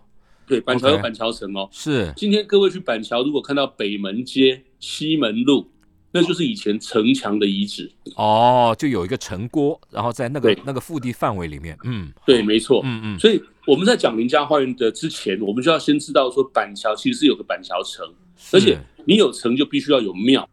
[0.47, 1.67] 对，板桥有板桥城哦。
[1.71, 5.69] 是，今天各位去板桥，如果看到北门街、西门路，
[6.11, 7.91] 那就是以前城墙的遗址。
[8.15, 12.11] 哦，就有一个城郭，然后在那个那个腹地范围里面，嗯。
[12.25, 12.81] 对，没错。
[12.83, 18.03] 嗯嗯，所以我们在讲林家花园的之前，我们就要先知道说板桥其实是有个板桥城，
[18.53, 20.49] 而且你有城就必须要有庙，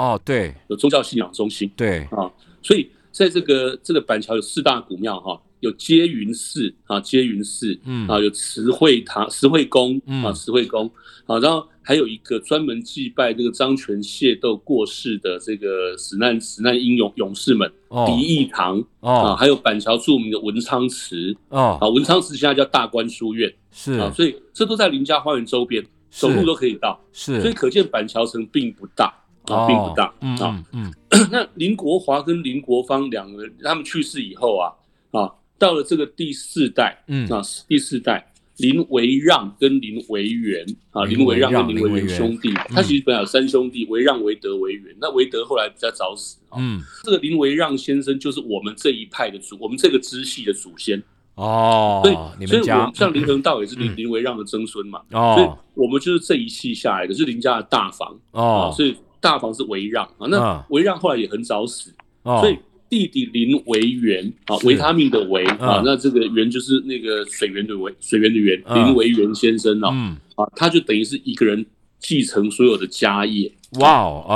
[0.00, 0.54] 哦，对。
[0.68, 2.30] 有宗教信仰中心对，啊。
[2.62, 10.90] 所以在这个这个板桥有四大古庙哈，有接云寺啊，接云寺嗯啊，有慈惠堂、慈惠宫嗯啊，慈惠宫
[11.26, 23.92] 啊，然后还有一个专门祭拜这个漳泉械斗过世的这个死难死难英勇勇士们，哦李义堂啊，哦还有板桥著名的文昌祠啊，哦，文昌祠现在叫大观书院是。
[23.94, 27.40] 啊，所以这都在林家花园周边，走路都可以到，是。
[27.40, 29.12] 所以，可见板桥城并不大
[29.52, 30.64] 啊，并不大嗯啊。
[30.72, 34.72] 嗯嗯， 那林国华跟林国芳两个人，他们去世以后啊
[35.10, 44.94] 啊，到了这个第四代，嗯啊第四代，林维让跟林维元啊，林维让跟林维元兄弟，他其实本来有三兄弟，维让、维德、维元。
[45.00, 46.58] 那维德后来比较早死啊。
[46.58, 51.02] 嗯，这个林维让先生就是我们这一派的祖，我们这个支系的祖先
[51.36, 52.02] 哦。
[52.04, 55.00] 所以，所以我们像林恒道也是林林维让的曾孙嘛。
[55.12, 58.72] 哦，所以我们就是这一系下来的，是林家的大房哦。
[58.76, 61.92] 所以大房是维让啊，那维让后来也很早死，
[62.24, 62.58] 所以。
[62.90, 71.64] 弟弟林维元啊，维他命的维啊，那这个元就是那个水源的维，水源的源，林维元先生啊，嗯啊，他就等于是一个人
[72.00, 73.52] 继承所有的家业。
[73.78, 74.34] 哇哦啊！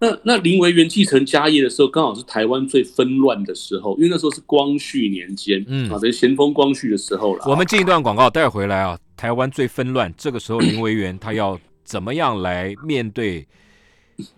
[0.00, 7.44] 那那林维元继承家业的时候，刚好是台湾最纷乱的时候，因为那时候是光绪年间，嗯啊，等于咸丰光绪的时候了。
[7.46, 8.98] 我们进一段广告，待会回来啊。
[9.16, 13.46] 台湾最纷乱，这个时候林维元他要怎么样来面对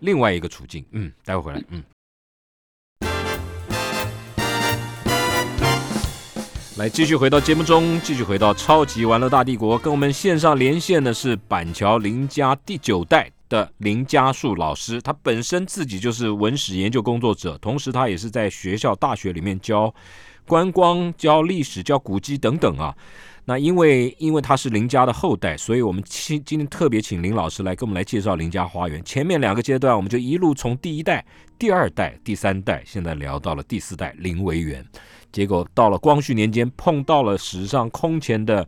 [0.00, 0.84] 另外一个处境？
[0.92, 1.82] 嗯，待会回来，嗯。
[6.76, 9.78] 来，继续回到节目中，继续回到超级玩乐大帝国。
[9.78, 19.94] 跟我们线上连线的是板桥林家第九代的林家树老师，他本身自己就是文史研究工作者，同时他也是在学校、大学里面教
[20.48, 22.92] 观光、教历史、教古迹等等啊。
[23.46, 29.04] 那因为因为他是林家的后代，所以我们今今天特别请林老师来跟我们来介绍林家花园。
[29.04, 31.24] 前面两个阶段，我们就一路从第一代、
[31.58, 34.84] 第二代、第三代，现在聊到了第四代林维元。
[35.30, 38.66] 结果到了光绪年间，碰到了史上空前的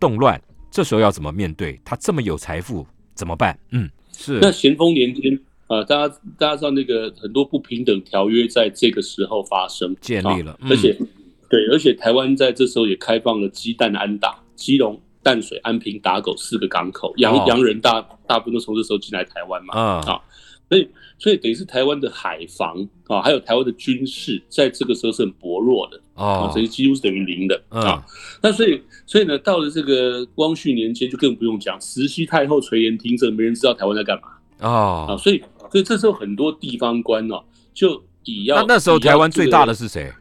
[0.00, 1.80] 动乱，这时候要怎么面对？
[1.84, 3.56] 他这么有财富，怎么办？
[3.70, 4.38] 嗯，是。
[4.40, 5.38] 那咸丰年间，
[5.68, 10.98] 呃，大家大家知道那个很多不平等条约在这个时候发生建立了，而且
[11.48, 20.20] 对，而且台湾在这时候也开放了鸡蛋安打、基隆、淡水、安平、打狗四个港口，洋洋人大大部分都从这时候进来台湾嘛，啊。
[20.70, 20.86] 所以，
[21.18, 28.04] 所以等于是台湾的海防啊，还有台湾的军事，在这个时候是很薄弱的啊，等于几乎是等于零的啊。
[28.42, 35.16] 那所以，所以呢，到了这个光绪年间，就更不用讲，慈禧太后垂帘听政，没人知道台湾在干嘛啊啊。
[35.16, 40.12] 所以，所以这时候很多地方官哦，就以要那那时候台湾最大的是谁？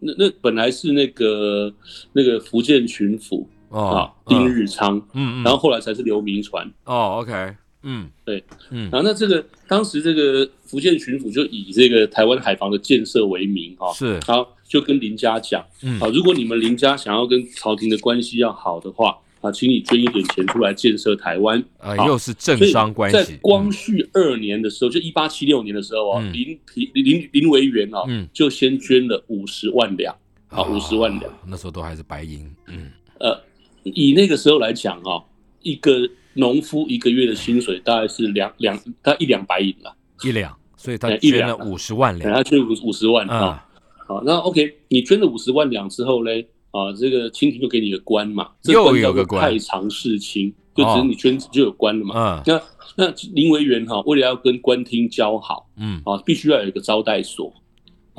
[0.00, 1.72] 那那本来是那个
[2.12, 6.70] 那个福建巡抚啊，丁日昌，嗯嗯，然后后来才是刘铭传。
[6.84, 7.54] 哦，OK。
[7.84, 23.16] 嗯，对，嗯，然后那这个当时这个福建巡抚就以这个台湾海防的建设为名，哈，是，然后就跟林家讲，嗯，啊，如果你们林家想要跟朝廷的关系要好的话，啊，请你捐一点钱出来建设台湾，啊，又是政商关系。
[23.16, 30.16] 在光绪二年的时候，就一八七六年的时候啊，林皮林林维元啊，嗯，就先捐了五十万两，
[30.48, 33.38] 啊，五十万两，那时候都还是白银，嗯，呃，
[33.82, 35.22] 以那个时候来讲啊，
[35.60, 36.08] 一个。
[36.34, 43.62] 农夫一个月的薪水大概是两两，他一两白银了，一两，所以他捐了五十万两，他捐五五十万啊。
[44.08, 52.42] 好，那 OK，你捐了五十万两之后嘞，啊，这个清廷就给你个官嘛，又有个官，太常侍卿，就只是你捐就有官了嘛。
[52.44, 52.60] 嗯，
[52.96, 57.52] 那那林维元哈，为了要跟官厅交好，嗯，啊，必须要有一个招待所，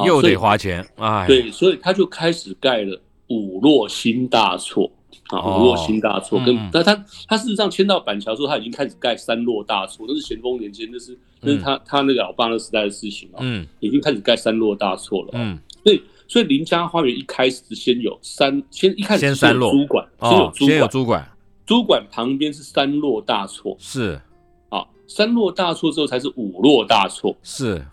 [0.06, 4.90] 又得花钱，哎，对，所以他就开始盖了五落新大厝。
[5.30, 6.94] 啊，五落新大厝，跟那他
[7.28, 19.72] 他事实上迁到板桥之后，他已经开始盖三落大厝，那是咸丰年间，那是那是他他那个老爸那时代的事情啊，嗯，已经开始盖三落大厝了，嗯，所以所以林家花园一开始先有三，先一开始先三落。
[19.72, 21.32] 主管，先有先有主管，
[21.66, 24.20] 主管旁边是三落大错，是。
[24.70, 27.86] 啊，三落大错之后才是五落大错，是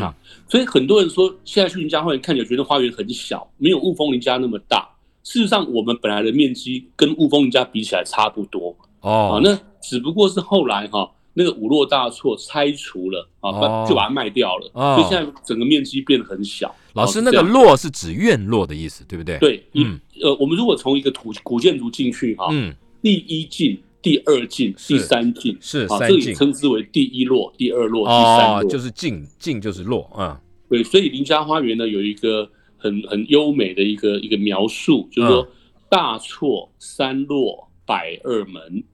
[0.00, 0.14] 啊，
[0.48, 4.86] 所以很多人说现在去林家花园看起来觉得花园很小，没有雾峰林家那么大。
[5.24, 8.74] 事实上，我们本来的面积跟雾峰林家比起来差不多。
[9.00, 9.40] 哦。
[9.42, 16.74] 那只不过是后来哈，那个五落大厝拆除了啊，就把它卖掉了，所以现在整个面积变得很小。
[16.94, 19.38] 老师，那个落是指院落的意思，对不对？
[19.38, 30.40] 对，嗯，呃，我们如果从一个土古建筑进去哈，嗯，第一进、第二进、第三进是啊，这里称之为第一落、第二落、第三落，就是进进就是落啊。
[30.68, 32.50] 对，所以林家花园呢有一个。
[32.80, 35.48] 很很优美的一个一个描述，就是说
[35.88, 38.84] 大错三落百二门，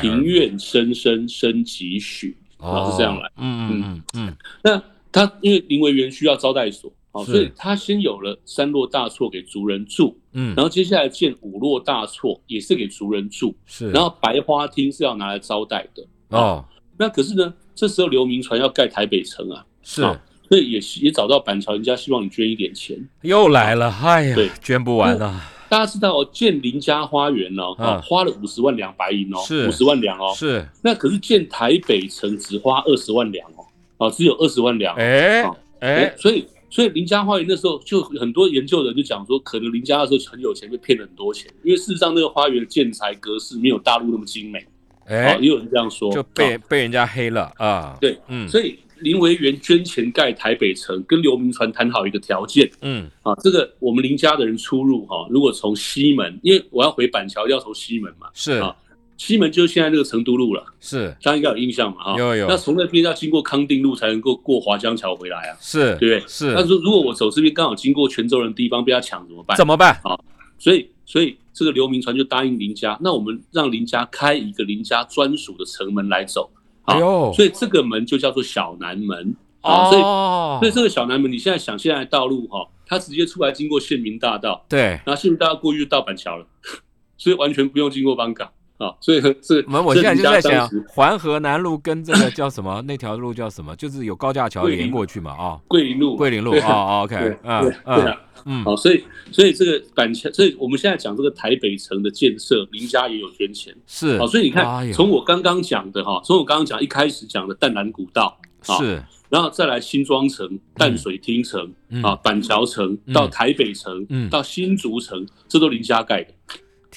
[0.00, 4.36] 庭院深深深几许，啊是这样来，嗯嗯嗯嗯。
[4.62, 16.64] 那他因为林维园需要招待所，好，所以他先有了三落大厝给族人住，嗯，然后接下来建五落大厝也是给族人住，是，然后白花厅是要拿来招待的，哦，
[16.96, 20.02] 那可是呢，这时候刘铭传要盖台北城啊，是。
[20.48, 22.96] 所以也也找到板桥人家，希望你捐一点钱。
[23.20, 25.52] 又来了，哎呀，对，捐不完啊！
[25.68, 29.68] 大家知道哦建林家花园呢，啊，花了五十万两白银哦，是。
[29.68, 30.66] 五十万两哦，是。
[30.82, 33.64] 那可是建台北城只花二十万两哦，
[34.06, 34.94] 啊，只有二十万两。
[34.96, 35.44] 哎
[35.80, 44.66] 哎，所以所以林家花园那时候就很多研究人就讲说，可能林家那时候很有钱，被骗了很多钱，因为事实上那个花园的建材格式没有大陆那么精美，
[45.06, 45.34] 哎。
[45.34, 46.60] 哦，，也有人这样说，就被哦。
[46.68, 47.96] 被人家黑了啊。
[48.00, 48.48] 对，嗯。
[48.48, 52.70] 所以林维源捐钱盖台北城，跟刘铭传谈好一个条件。
[52.82, 58.52] 嗯，啊，这个我们林家的人出入哈、如果从西门，因为我要回板桥要从西门嘛，是。
[58.52, 58.74] 啊
[59.16, 61.08] 西门就是现在这个成都路了，是。
[61.20, 62.46] 大家应该有印象嘛哈、有有。
[62.46, 65.56] 那从那边要经过康定路才能够过华江桥回来啊。
[65.60, 66.22] 是，对不对？
[66.28, 66.54] 是。
[66.54, 69.56] 他，说如果我走这边刚好经过泉州人的地方被他抢怎么办？
[69.56, 69.90] 怎么办？
[70.04, 70.16] 啊
[70.56, 76.48] 所以所以这个刘铭传就答应林家，那我们让林家开一个林家专属的城门来走。
[76.88, 79.36] 啊哎呦，所以这个门就叫做小南门。
[79.60, 86.46] 啊，所以哦，所以这个小南门，你现在想现在的道路哈，它直接出来经过县民大道，对，然后县民大道过去就到板桥了，
[87.18, 93.74] 所以完全不用经过邦港啊，所以是我们我现在就在想环河南路跟这个叫什么那条路叫什么？
[93.76, 98.20] 就是有高架桥连过去嘛啊，桂林路，桂林路对啊啊，OK，对嗯对啊。
[98.44, 103.74] 嗯，好，所以所以这个板桥，所以我们现在讲这个台北城的建设，林家也有捐钱。
[103.86, 108.38] 是，好，所以你哎看，呦从我刚刚讲的哈，从我刚刚讲一开始讲的淡蓝古道，
[108.68, 116.32] 啊是，然后再来新庄城、淡水厅城嗯啊、板桥城嗯到台北城嗯到新竹城，这都林家盖的。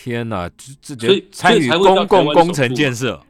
[0.03, 3.21] 天哪，这这所以参与公共工程建设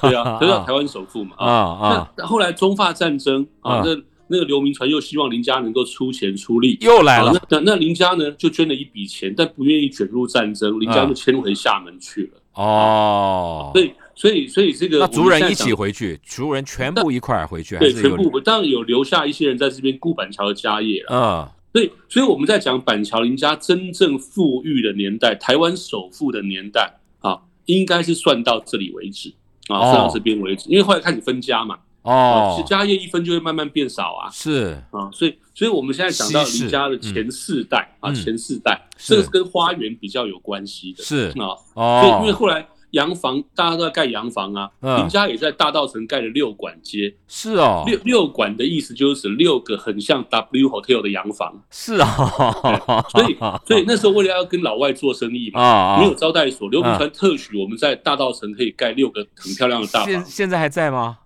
[0.00, 1.88] 对啊，这叫台湾首富嘛啊 啊。
[1.88, 3.96] 啊，那后来中法战争啊啊，那
[4.28, 6.78] 那个刘铭传又希望林家能够出钱出力。
[6.80, 12.40] 又来了，那那那林家呢就捐了一笔钱，但不愿意卷入战争，林家就迁回厦门去了。
[12.62, 21.08] 哦，所以所以所以这个族人一起回去，族人全部一块儿回去，还对全部，当然有留下一些人在这边顾板桥的家业了。
[21.10, 29.34] 嗯所以所以我们在讲板桥林家真正富裕的年代，台湾首富的年代啊，应该是算到这里为止
[29.66, 29.80] 啊，哦。
[29.80, 34.30] 算到这边为止，因为后来开始分家嘛，啊，哦家业一分就会慢慢变少啊。
[34.30, 34.80] 是。
[34.92, 38.14] 啊，所以，所以我们现在讲到林家的前四代啊，嗯。
[38.14, 39.14] 前四代，是。
[39.14, 41.30] 这个是跟花园比较有关系的，是。
[41.40, 42.00] 啊，哦。
[42.00, 44.98] 所以因为哦，后来洋房大家都在盖洋房啊，嗯。
[45.00, 61.18] 林家也在大道城盖了六馆街，是哦，六六馆的意思就是指六个很像 W Hotel 的洋房，是哦，所以所以那时候为了要跟老外做生意嘛，啊没有招待所，刘铭传特许我们在大道城可以盖六个很漂亮的大房，现现在还在吗？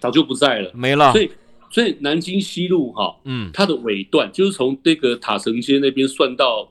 [0.00, 1.12] 早就不在了，没了。
[1.12, 1.30] 所，以
[1.70, 6.66] 所以南京西路哈，嗯，它的尾段就是从这个塔城街那边算到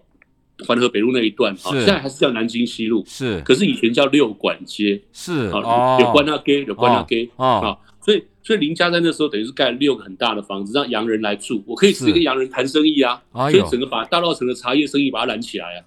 [0.67, 1.78] 环河北路那一段哈，是。
[1.80, 3.39] 现在还是叫南京西路，是。
[3.41, 12.13] 可是以前叫六馆街是啊，有关那街，有关那街哦啊，所以所以林家在那时候等于是盖了六个很大的房子，让洋人来住，我可以直接是。
[12.13, 15.80] 跟洋人谈生意啊，所以整个把大稻城的茶叶生意把它揽起来啊，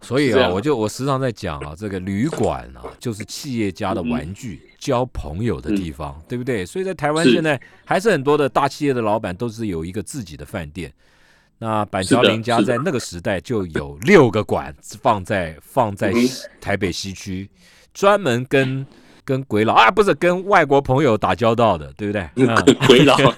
[0.00, 6.64] 所以啊，我就我时常在讲啊，这个旅馆啊，就是企业家的玩具、交朋友的地方，对不对？
[6.64, 7.32] 所以在台湾是。
[7.32, 10.92] 现在还是很多的大企业的老板都是有一个自己的饭店。
[11.64, 16.12] 那板桥林家在那个时代就有六个馆放在放在
[16.60, 17.48] 台北西区，
[17.94, 18.86] 专门跟
[19.24, 22.28] 跟鬼佬啊，不是跟外国朋友打交道的，对不对？
[22.36, 22.46] 嗯，
[22.86, 23.16] 鬼佬，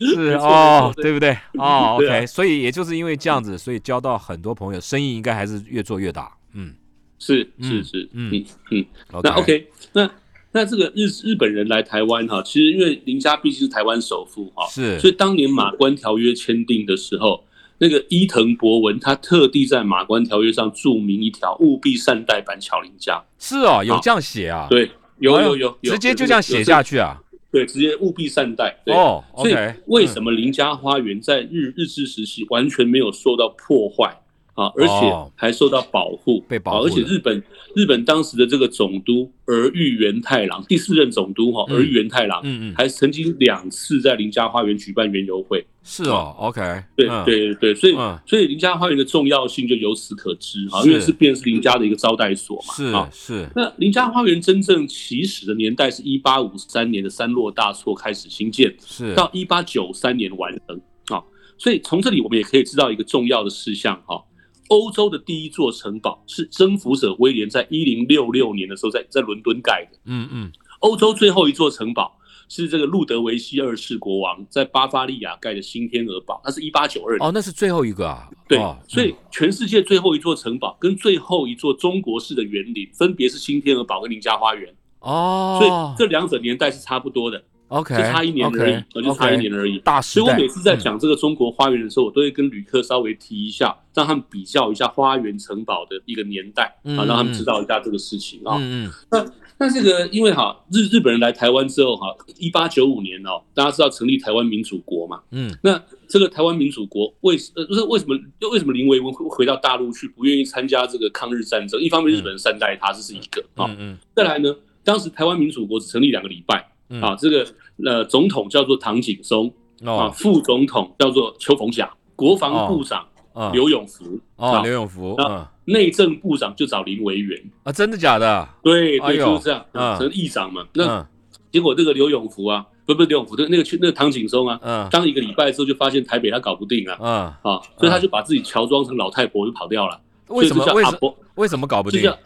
[0.00, 1.38] 是 哦对不对？
[1.52, 6.32] 哦， OK，所以也就是因为这样子，所以交到很多朋友，生意应该还是越做越大。
[6.52, 6.74] 嗯
[7.20, 8.84] 是嗯是是，嗯嗯嗯。
[9.22, 10.10] 那 OK，那
[10.54, 17.44] 那这个日日本人来台湾哈，其实因为林家毕竟是台湾首富哈，是所以当年马关条约签订的时候，
[17.78, 23.20] 那个伊藤博文他特地在马关条约上注明一条，务必善待板桥林家。
[23.36, 24.68] 是哦，有这样写啊？
[24.70, 24.88] 对，
[25.18, 27.20] 有有有，有直接就这样写下，去啊？
[27.50, 28.76] 对，直接务必善待。
[28.86, 29.54] 对哦所以
[29.86, 34.20] 为什么林家花园在日日治时期完全没有受到破坏
[34.54, 37.42] 啊，而且哦还受到保护，被保护啊而且日本
[37.74, 45.64] 日本当时的这个总督儿玉源太郎，第四任总督哈，嗯儿玉源太郎，嗯嗯，还曾经两次在林家花园举办园游会。
[45.86, 46.60] 是哦，OK，
[46.96, 52.74] 对嗯对对对，所以嗯所以林家花园的重要性就由此可知哈，是因为是便是林家的一个招待所嘛。
[52.74, 61.22] 是啊是，那林家花园真正起始的年代是一八五三年的三落大错开始兴建，是到一八九三年完成啊。
[61.58, 64.22] 所以从这里我们也可以知道一个重要的事项哈，
[64.68, 72.18] 欧洲的第一座城堡是征服者威廉在一零六六年的时候在在伦敦盖的，嗯嗯，欧洲最后一座城堡。
[72.46, 77.26] 是这个路德维希二世国王在巴伐利亚盖的新天鹅堡，那是一八九二年。
[77.26, 78.28] 哦，那是最后一个啊。
[78.46, 84.72] 对哦，所以全世界最后一座城堡跟最后一座中国式的园林，分别是新天鹅堡跟林家花园。
[85.00, 89.78] 哦，所以这两者年代是差不多的，OK，就差一年而已呃就差一年而已。
[89.80, 90.00] 大。
[90.00, 98.56] 所以我每次在嗯讲这个中国花园的时候，我都会跟旅客稍微提一下，让他们比较一下花园城堡的一个年代嗯啊，让他们知道一下这个事情啊。
[98.60, 102.08] 嗯嗯那这个因为哈日日本人来台湾之后哈，
[102.38, 108.18] 一八九五年哦，大家知道成立台湾民主国嘛，嗯那这个台湾民主国为呃不是为什么
[108.50, 111.80] 为什么林维文会回到大陆去，不愿意参加这个抗日战争？
[111.80, 113.66] 一方面日本人善待他，这是一个啊。
[113.70, 114.52] 嗯嗯再来呢，
[114.82, 117.02] 当时台湾民主国只成立两个礼拜嗯。
[117.02, 117.46] 啊，这个
[117.84, 119.50] 呃总统叫做唐景崧
[119.84, 123.50] 啊，哦副总统叫做邱逢甲，国防部长哦。
[123.52, 124.62] 刘永福哦啊。
[124.62, 125.46] 刘永福那嗯。
[125.66, 128.48] 内政部长就找林维源，啊真的假的？
[128.62, 130.64] 对对，哎就是这样，啊成议长嘛。
[130.74, 131.06] 那嗯。
[131.50, 134.88] 结果这个刘永福啊，不不是刘永福，那那个去那个唐景松啊，嗯。
[134.90, 140.00] 当一个礼拜之后就发现台北他搞不定啊，嗯，啊，所以他就把自己乔装成老太婆就跑掉了。
[140.28, 142.02] 为什么为什所以就叫阿婆为什么搞不定？
[142.02, 142.18] 就叫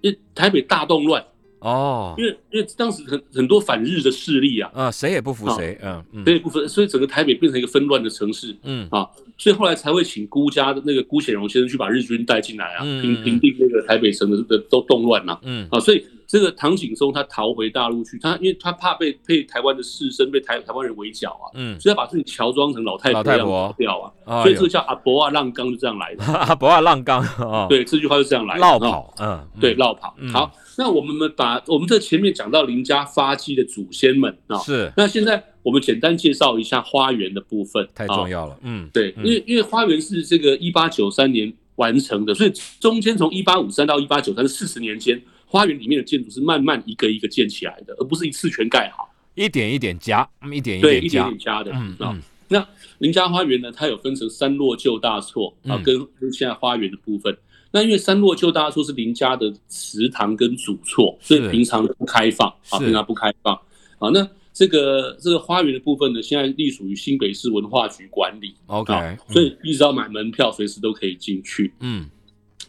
[0.00, 1.24] 因为台北大动乱，
[1.62, 2.14] 哦。
[2.18, 6.24] 因为因为当时很很多反日的势力啊，啊谁也不服谁嗯嗯。
[6.24, 8.86] 这一部分，所以整个台北变成一个纷乱的城市嗯。
[8.90, 9.08] 啊，
[9.38, 15.66] 所以后来才会请辜家的那个辜显荣先生去把日军带进来啊，平平定那个台北城的的都动乱呐嗯。
[15.70, 23.74] 啊，所以这个唐景崧他逃回大陆去，他因为他怕被被台湾的士绅被台台湾人围剿啊，嗯，所以他把自己乔装成老太婆一样老太婆。
[23.76, 29.60] 掉啊，所以这个叫阿伯啊浪刚就这样来的， 啊不要浪刚哦，对，这句话就这样来绕跑嗯嗯。
[29.60, 30.14] 对，绕跑。
[30.18, 30.32] 嗯。
[30.32, 38.28] 好，那我们把我们这前面讲到林家发迹的祖先们啊，是那现在我们简单介绍一下花园的部分，太重啊。
[38.28, 49.12] 要了嗯对，嗯因为因为花园是这个一八九三年完成的，所以中间从一八五三到一八九三四十年间，花园里面的建筑是慢慢一个一个建起来的，而不是一次全盖好。
[49.34, 51.78] 一点一点加嗯一点对，一点加点加的啊。
[51.80, 52.68] 嗯嗯那
[52.98, 55.96] 林家花园呢，它有分成三落旧大错啊，跟
[56.32, 57.36] 现在花园的部分。
[57.72, 63.54] 那因为三落就大家说是林家的祠堂跟主错，所以平常不开放啊，平常不开放。
[63.98, 64.10] 啊。
[64.12, 71.72] 那这个这个花园的部分呢，现在隶属于新北市文化局管理 OK 啊，所以一直要买门票，随时都可以进去。
[71.80, 72.08] 嗯。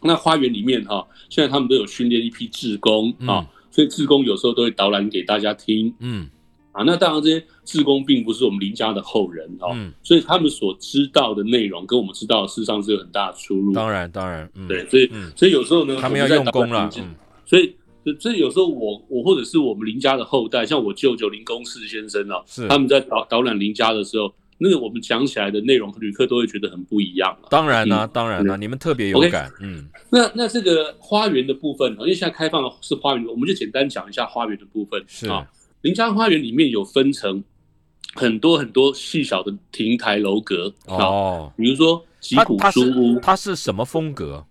[0.02, 5.94] 那花园里面哈、现在他们都有训练一批志工啊嗯，所以志工有时候都会导览给大家听。
[6.00, 6.30] 嗯
[6.74, 6.84] 啊。
[6.86, 9.94] 那当然，这些志工并不是我们林家的后人哦，嗯。
[10.04, 13.72] 所以他们所知道的内容跟我们知道的事实上是有很大的出入。
[13.72, 14.68] 当然当然嗯。
[14.68, 15.32] 对，所以、嗯。
[15.36, 16.92] 所以有时候呢，他们要用功了
[17.46, 17.74] 所以
[18.20, 22.68] 所以有时候我我或者是我们林家的后代，像我舅舅林公士先生啊，是。
[22.68, 27.48] 他们在导导览林家的时候，那个我们讲起来的内容，旅客都会觉得很不一样了。
[27.50, 28.10] 当然啦嗯。
[28.12, 29.88] 当然啦你们特别有感嗯。
[30.10, 35.02] 那那这个花园的部分，因为现在开放的是花园，我们就简单讲一下花园的部分。
[35.08, 35.30] 是。
[35.30, 35.48] 啊，
[35.84, 37.44] 林家花园里面有分成
[38.16, 44.46] 很多很多细小的亭台楼阁啊，哦比如说吉普它它是书屋，它是什么风格？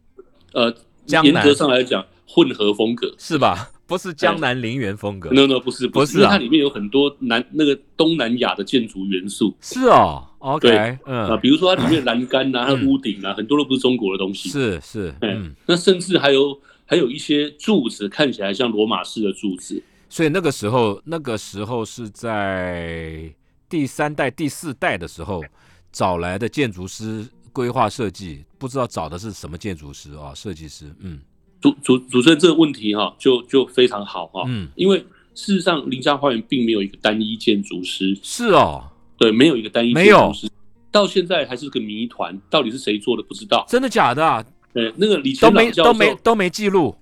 [0.53, 0.75] 呃，
[1.07, 3.15] 江严格上来讲混合风格。
[3.19, 3.71] 是吧？
[3.87, 5.31] 不是江南陵园风格。
[5.33, 6.21] no no 不是是，不是啊。
[6.21, 9.55] 因为它里面有很多南那个东南亚的建筑元素。
[9.61, 10.99] 是哦，OK，对啊，
[11.31, 14.49] 嗯，比如说它里面的栏杆啊、它屋顶啊，很多都不是中国的东西。
[14.51, 19.83] 是是，哎嗯，那甚至还有还有一些柱子看起来像罗马式的柱子。
[20.13, 23.35] 所以那个时候，那个时候是在
[23.67, 25.43] 第三代、第四代的时候
[25.91, 30.35] 找来的建筑师规划设计，不知道找的是什么建筑师啊？
[30.35, 31.19] 设计师，嗯
[31.63, 34.99] 主主主持人这个问题哈、就就非常好哈、嗯，因为
[35.35, 38.85] 事实上林家花园并没有一个单一建筑师，是哦，
[39.17, 40.47] 对，没有一个单一建筑师，
[40.91, 43.65] 到现在还是个谜团，到底是谁做的不知道。
[43.67, 44.45] 真的假的啊？
[44.75, 46.95] 对，那个李都没都没都没记录，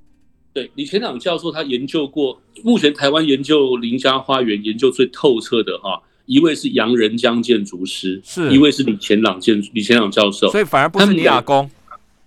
[0.53, 11.71] 对李前朗教授他研究过，目前台湾研究林家花园研究最透彻的哈、一位是杨仁江建筑师，是一位是李前朗建李前朗教授所，以反而不是你阿公。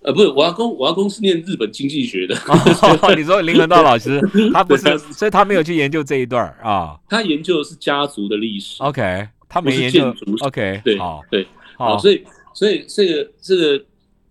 [0.04, 4.20] 呃，不是我阿公，我阿公是念日本经济学的，哦， 你说林恒道老师，
[4.54, 7.00] 他不是，所以他没有去研究这一段儿啊。
[7.08, 8.84] 他研究的是家族的历史。
[8.84, 10.46] OK，他不是没研究建筑。
[10.46, 11.48] OK，对好，对，
[11.78, 12.22] 好好，，所以
[12.54, 13.86] 所以这个这个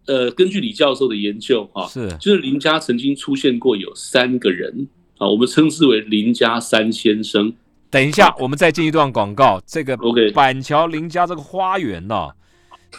[0.07, 4.89] 呃，根据李教授的研究哈、是就是林家曾经出现过有三个人
[5.19, 7.53] 啊，我们称之为林家三先生。
[7.91, 9.61] 等一下，我们再进一段广告。
[9.67, 12.31] 这个 OK 板桥林家这个花园呢、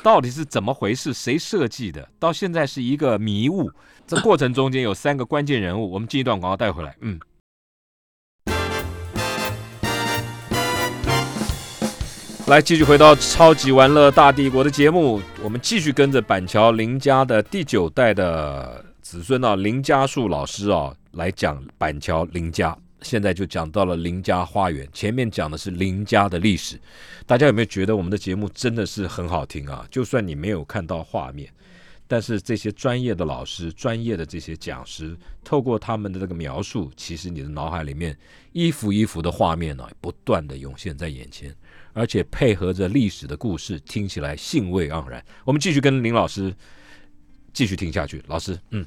[0.01, 1.11] 到底是怎么回事？
[1.13, 2.07] 谁设计的？
[2.19, 3.69] 到现在是一个迷雾。
[4.07, 6.95] 这过程中间有三个关键人物，我们进一段广告带回来。
[7.01, 7.19] 嗯。
[12.47, 22.77] 来，继续回到超级玩乐大帝国的节目，我们继续跟着板桥林家的第九代的子孙啊，林家树老师啊，来讲板桥林家。
[23.01, 26.77] 现在就讲到了林家花园，前面讲的是林家的历史。
[27.25, 29.85] 大家有没有觉得我们的节目真的是很好听啊？
[29.89, 31.49] 就算你没有看到画面，
[32.07, 38.17] 但是这些专业的老师、专业的这些讲师，透过他们的这个描述，其实你的脑海里面
[38.51, 41.53] 一幅一幅的画面呢、不断的涌现在眼前，
[41.93, 45.23] 而且配合着历史的故事，听起来兴味盎然。
[45.45, 46.53] 我们继续跟林老师
[47.53, 48.21] 继续听下去。
[48.27, 48.83] 老师，嗯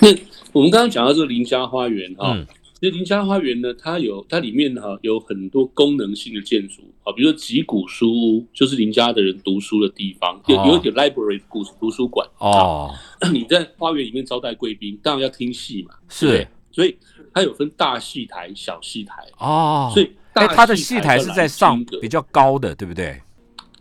[0.00, 0.08] 那
[0.52, 2.46] 我们刚刚讲到这个林家花园哈、嗯
[2.80, 12.28] 所以林家花园呢，它有它里面哈、有很多功能性的建筑啊，比如说集古书屋，就是林家的人读书的地方，有哦有一点 library 古图书馆。
[12.38, 12.92] 哦，
[13.32, 16.96] 你在花园里面招待贵宾，当然要听戏嘛，是对所以
[17.32, 23.20] 它有分大戏台、小戏台，哦，所以哎，大它的戏台是在上比较高的，对不对？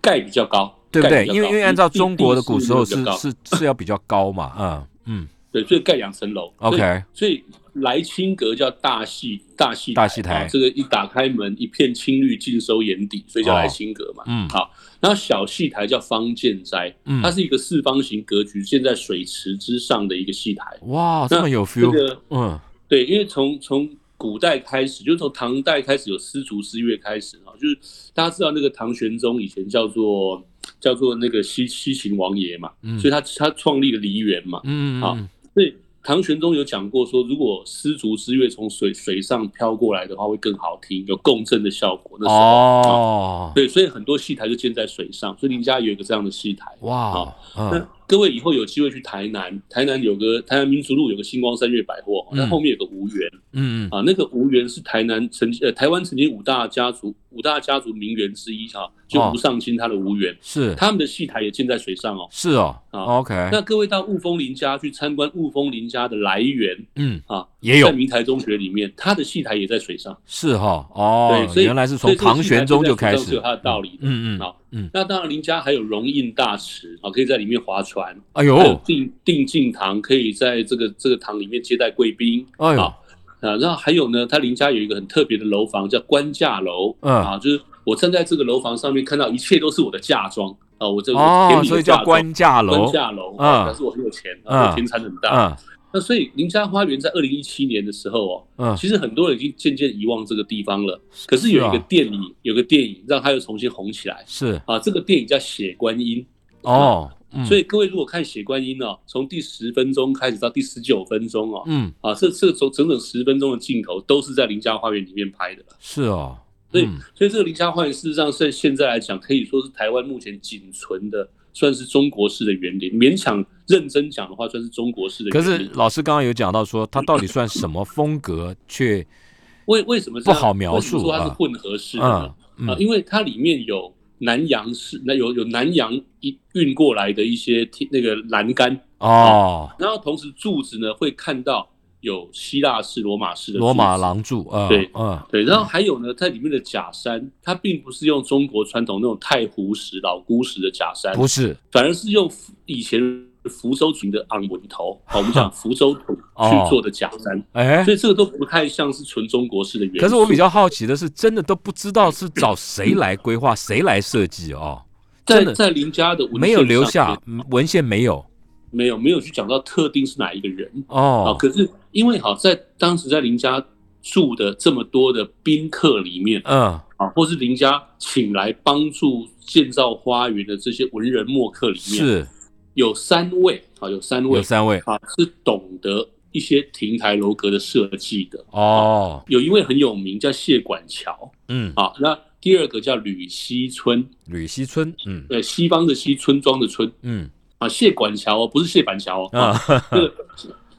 [0.02, 1.26] 盖比较高，对不对？
[1.28, 6.52] 因为因为按照中国的古时候是是是要比较高嘛，嗯嗯对，所以盖两层楼。
[6.58, 14.24] ，OK，所以来清阁叫大戏大戏大戏台啊这个一打开门，一片青绿尽收眼底，所以叫哦来清阁嘛。
[14.28, 20.66] 嗯好，然后小戏台叫方建斋，嗯它是一个四方形格局，建在水池之上的一个戏台。
[20.84, 22.60] 哇，这么有 feel，个嗯
[22.92, 27.78] 对，因为从从古代开始，就是从唐代开始有丝竹诗乐开始啊，就是
[28.14, 30.44] 大家知道那个唐玄宗以前叫做
[30.78, 35.74] 叫做那个西西秦王爷嘛，嗯所以他他创立了梨园嘛，嗯嗯嗯所以
[36.04, 42.18] 唐玄宗有讲过说，如果丝竹之乐从水水上飘过来的话，会更好听，有共振的效果。
[42.20, 46.66] 那时候，啊哦，对，所以很多戏台就建在水上，所以林家有一个这样的戏台。
[46.82, 53.90] 哇好，嗯那各位以后有机会去台南，台南有个台南民族路有个星光三月百货，那嗯后面有个吴园嗯嗯。
[53.90, 60.76] 啊，那个吴园是台南曾呃台湾曾经五大家族五大家族名园之一哈，就哦吴尚卿他的吴园，是。
[60.76, 62.28] 他们的戏台也建在水上哦。
[62.30, 67.88] 是哦啊，OK，那各位到雾峰林家去参观雾峰林家的来源嗯啊，也有。
[67.88, 70.18] 在明台中学里面，他的戏台也在水上。
[70.26, 73.36] 是哈，哦对，，所以原来是从唐玄宗就开始。
[73.36, 74.00] 有，他的道理的。
[74.02, 74.61] 嗯嗯好嗯，
[74.94, 78.16] 那当然，林家还有荣印大池啊，可以在里面划船。
[78.34, 82.46] 哎还有呦定定进堂，可以在这个这个堂里面接待贵宾。
[82.58, 82.98] 哎呦啊，
[83.42, 86.96] 啊，然后还有呢，他林家有一个很特别的楼房，叫官架楼。
[87.02, 93.36] 嗯啊，就是我站在这个楼房上面，看到一切都是我的嫁妆啊，我这个哦所以叫官嫁楼官，嫁楼。
[93.38, 95.58] 嗯啊，但是我很有钱，啊，田产很大。
[95.92, 101.00] 嗯那所以林家花园在二零一七年的时候哦，嗯，其实很多人已经渐渐遗忘这个地方了。
[101.28, 104.80] 可是有一个电影，有个电影让它又重新红起来是啊。
[104.80, 106.26] 这个电影叫《血观音》。
[106.70, 115.64] 哦，嗯所以各位如果看血观音哦，从第十分钟开始到第十九分钟哦，嗯啊，这这整整整十分钟的镜头都是在林家花园里面拍的。
[115.80, 116.38] 是哦，
[116.72, 122.92] 所以嗯所以这个林家花园事实上在现在来讲，可以说是台湾目前仅存的，算是中国式的园林。
[122.92, 125.66] 勉强认真讲的话，算是中国式的可园林。
[125.68, 129.06] 是老师刚刚有讲到说，它到底算什么风格，却
[129.66, 132.04] 为为什么不好描述说它是啊混合式的？
[132.04, 141.68] 啊，嗯因为它里面有南洋式，那有有南洋一运过来的一些铁那个栏杆，哦，然后同时柱子呢会看到
[142.02, 143.98] 有希腊式、罗马式的罗马。
[143.98, 152.32] 廊柱，啊对啊对，然后还有呢，在里面的假山，它并不是用中国传统那种太湖石、老姑石的假山，不是反而是用
[152.66, 153.00] 以前
[153.46, 157.94] 福州群的昂文头，好我们讲 福州土哦去做的假山，哎所。
[157.94, 160.02] 以这个都不太像是纯中国式的元素。
[160.02, 164.82] 可是我比较好奇的是，真的都不知道是找谁来规划、谁来设计哦，
[165.26, 168.26] 在在林家的文没有留下嗯文献，没有
[168.72, 170.68] 没有没有去讲到特定是哪一个人。
[170.88, 171.30] 啊。
[171.30, 173.64] 哦，可是因为好在当时在林家
[174.02, 176.80] 住的这么多的宾客里面嗯。
[176.98, 182.28] 啊，或是林家请来帮助建造花园的这些文人墨客里面，是。
[182.74, 184.78] 有三位啊，有三位有三位。
[184.86, 188.46] 啊是懂得一些亭台楼阁的设计的。
[188.52, 195.26] 哦，有一位很有名叫谢管桥嗯，啊，那第二个叫吕西村，吕西村，嗯。
[195.30, 196.90] 呃，西方的西，村庄的村。
[197.02, 197.30] 嗯
[197.62, 200.14] 啊，谢管桥哦，不是谢板桥哦，啊啊，那个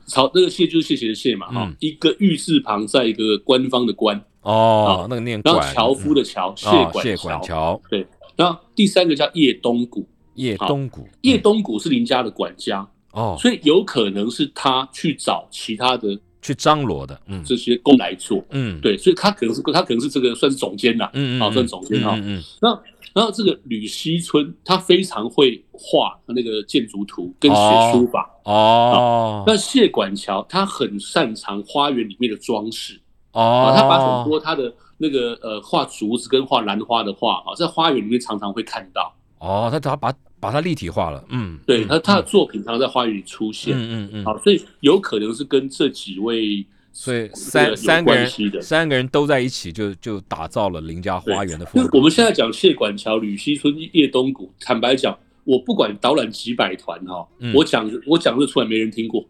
[0.07, 8.05] 朝那个谢就是谢谢的谢嘛，哈、嗯一个玉字旁，在一个官方的官，哦，那个念然后管，樵夫的樵，谢哦管谢管桥，对，
[8.35, 10.05] 然后第三个叫叶东谷，
[10.35, 22.17] 叶东谷，叶东谷是林家的管家，哦，所以有可能是他去找其他的去张罗的，嗯这些工来做，嗯，对，所以他可能是他可能是这个算是总监啦，嗯，嗯好嗯，算总监哈。
[22.17, 22.83] 嗯嗯然后
[23.15, 33.01] 然后这个吕西村他非常会画那个建筑图跟写书法，嗯哦那谢管桥他很擅长花园里面的装饰。
[33.33, 39.11] 哦啊，，他把很多他的那个呃画竹子跟画兰花的画啊，在花园里面常常会看到。
[39.39, 43.75] 哦，他他把把它立体化了，嗯，对，嗯他他的作品常常在花园里出现。
[43.75, 48.31] 嗯嗯嗯，好，所以有可能是跟这几位所以三三个人。
[48.61, 51.99] 三个人都在一起就，就打造了林家花园的风格。
[51.99, 59.25] 我们现在讲谢管桥、吕西村、叶东谷，坦白讲，我不管导览几百团哈，嗯我讲我讲这出来没人听过，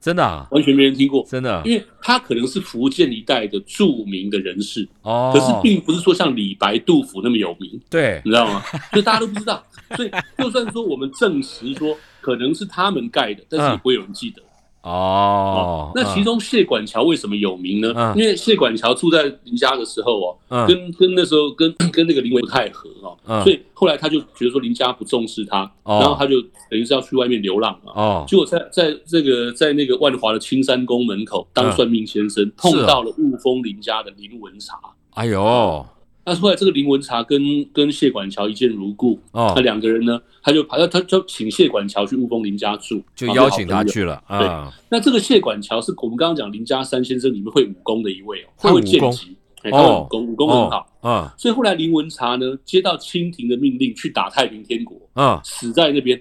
[0.00, 1.24] 真的啊，完全没人听过。
[1.28, 7.80] 真的因为他可能是福建一带的著名的人士，哦，可是并不是说像李白、杜甫那么有名。
[7.90, 8.62] 对你知道吗？
[8.90, 9.62] 所以大家都不知道。
[9.96, 14.42] 所以就算说我们证实说可能是他们盖的，但是也不会有人记得。
[14.82, 17.92] 哦，那其中谢管桥为什么有名呢？
[17.94, 18.16] 嗯。
[18.16, 20.66] 因为谢管桥住在林家的时候哦，嗯。
[20.66, 23.42] 跟跟那时候跟跟那个林维不太合哦，嗯。
[23.42, 25.98] 所以后来他就觉得说林家不重视他，哦。
[26.00, 27.92] 然后他就等于是要去外面流浪嘛。
[27.94, 28.24] 哦。
[28.26, 34.78] 结果在在这个在那个万华的青山宫门口当算命先生，碰到了雾峰林家的林文茶。
[35.14, 35.84] 哎呦
[36.28, 50.86] 那后来这个林文茶跟跟谢管桥一见如故，哦那，两个人呢，他就他他就请谢管桥去雾峰林家住，就邀请他去了啊，那这个谢管桥是我们刚刚讲林家三先生里面会武功的一位哦，他会会武功剑击，哎他会武功，武功很好。
[51.02, 56.20] 嗯所以后来林文茶呢接到清廷的命令去打太平天国，嗯，死在那边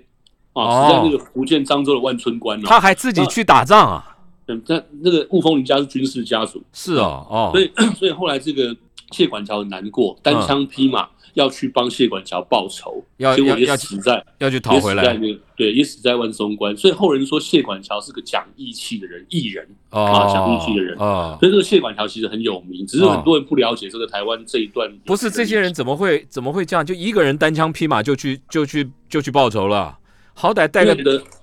[0.53, 2.63] 哦啊，死在那个福建漳州的万春关哦。
[2.65, 8.75] 他还自己去打仗啊，嗯，那那个雾峰林家是军事家族，是哦哦，所以 所以后来这个
[9.11, 15.17] 谢管桥很难过，单枪匹马要去帮谢管桥报仇，要结果也死在要去讨回来
[15.55, 16.75] 对，也死在万松关。
[16.75, 19.67] 所以后人说谢管桥是个讲义气的人，义人。
[19.91, 24.91] 哦，啊讲义气的人哦，所以这个谢管桥其实很有名，只是很多人不了解这个台湾这一段。
[25.05, 26.85] 不是这些人怎么会怎么会这样？
[26.85, 29.97] 就一个人单枪匹马就去就去就去报仇了，
[30.33, 30.95] 好歹带个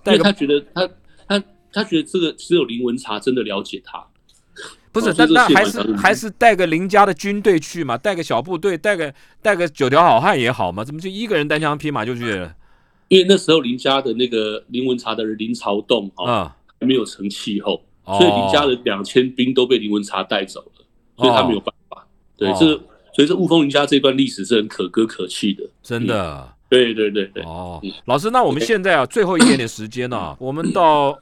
[0.02, 0.88] 带个为他觉得他
[1.26, 1.42] 他
[1.72, 4.04] 他觉得这个只有林文茶真的了解他。
[4.95, 12.55] 不是，哦这个但那还是是还是带个林家的军队去嘛，带个小部队，带个带个九条好汉也好嘛，怎么就一个人单枪匹马就去了？
[13.09, 20.86] 因为那时候林家的那个林文茶的人林朝栋哈、啊，还没有成气候，哦所以林家的两千兵都被林文茶带走了，
[21.16, 22.07] 所以他没有办法。
[22.36, 22.80] 对，哦这个
[23.12, 25.64] 所以这雾峰林家这段历史是很可歌可泣的。
[25.82, 26.49] 真的。
[26.66, 31.16] 对对对对，哦嗯，老师，那我们现在啊，最后一点点时间呢、我们到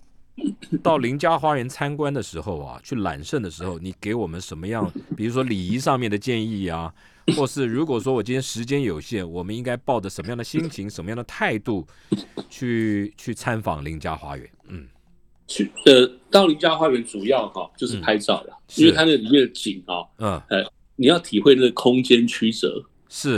[0.82, 6.92] 到林家花园参观的时候啊，去揽胜的时候，你给我们什么样，比如说礼仪上面的建议啊，
[7.36, 11.86] 或是如果说我今天时间有限，我们应该抱着什么样的心情、什么样的态度
[12.48, 14.50] 去去参访林家花园？
[14.68, 14.86] 嗯，
[15.46, 20.42] 去呃到林家花园主要哈、就是拍照啦，是因为它那里面的景啊、嗯，
[20.96, 22.82] 你要体会那个空间曲折，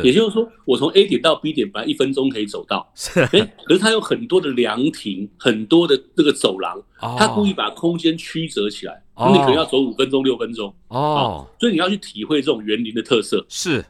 [0.04, 7.16] 也就是说，我从 A 点到 B 点，本来一分钟可以走到，是，哎，可是它有很多的凉亭，很多的这个走廊，哦。
[7.18, 9.30] 它故意把空间曲折起来，哦。
[9.32, 13.44] 你可能要走五分钟、六分钟，哦，所以你要去体会这种园林的特色。
[13.48, 13.84] 是。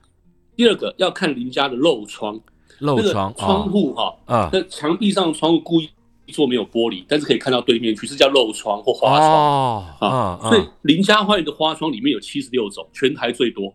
[0.57, 2.41] 第二个要看邻家的漏窗，
[2.79, 5.91] 那个漏窗窗哦户哈，啊那墙壁上的窗户故意
[6.29, 9.31] 做没有玻璃，但是可以看到对面去，是叫漏窗或花窗。
[9.31, 9.85] 哦。
[10.01, 13.75] 啊啊，所以啊林家花园的花窗里面有七十六种，全台最多。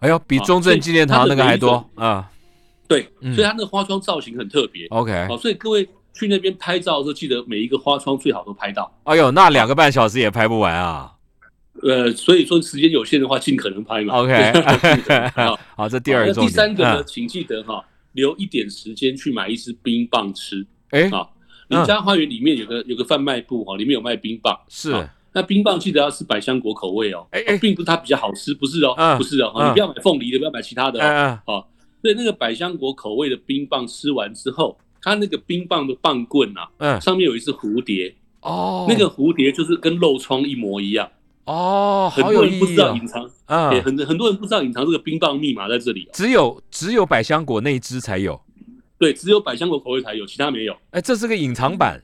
[0.00, 2.30] 哎呦，比啊中正纪念堂那个还多啊。
[2.86, 4.86] 对，嗯所以它那个花窗造型很特别。
[4.88, 8.90] OK，好，所以各位去那边拍照的时候，记得每一个花窗最好都拍到。
[9.04, 11.12] 哎呦，那两个半小时也拍不完啊。
[11.82, 14.14] 呃，所以说时间有限的话，尽可能拍嘛。
[14.14, 14.52] OK
[15.34, 16.32] 好 好，这第二个。
[16.34, 21.28] 第三个呢，嗯请记得哈，留一点时间去买一支冰棒吃哎，啊。
[21.68, 24.58] 林家花园里面有个有个贩卖部哈，里面有卖冰棒。
[24.68, 27.58] 是啊那冰棒记得要吃百香果口味哦，哎哎。
[27.58, 31.04] 并不是它比较好吃，不是哦，嗯不是哦，嗯你不要买凤梨的，不要买其他的哦。
[31.04, 31.64] 嗯嗯，
[32.02, 41.08] 所以那个百香果口味的冰棒吃完之后，它那个冰棒的棒棍啊，嗯，上面有一只蝴蝶，哦，那个蝴蝶就是跟漏窗一模一样，
[41.44, 43.70] 哦，很多人不知道隐藏，啊。
[43.70, 46.10] 对，，很很多人不知道隐藏这个冰棒密码在这里哦。
[46.12, 48.40] 只有只有百香果那一只才有，
[48.98, 50.76] 对，只有百香果口味才有，其他没有。
[50.90, 52.00] 哎，这是个隐藏版，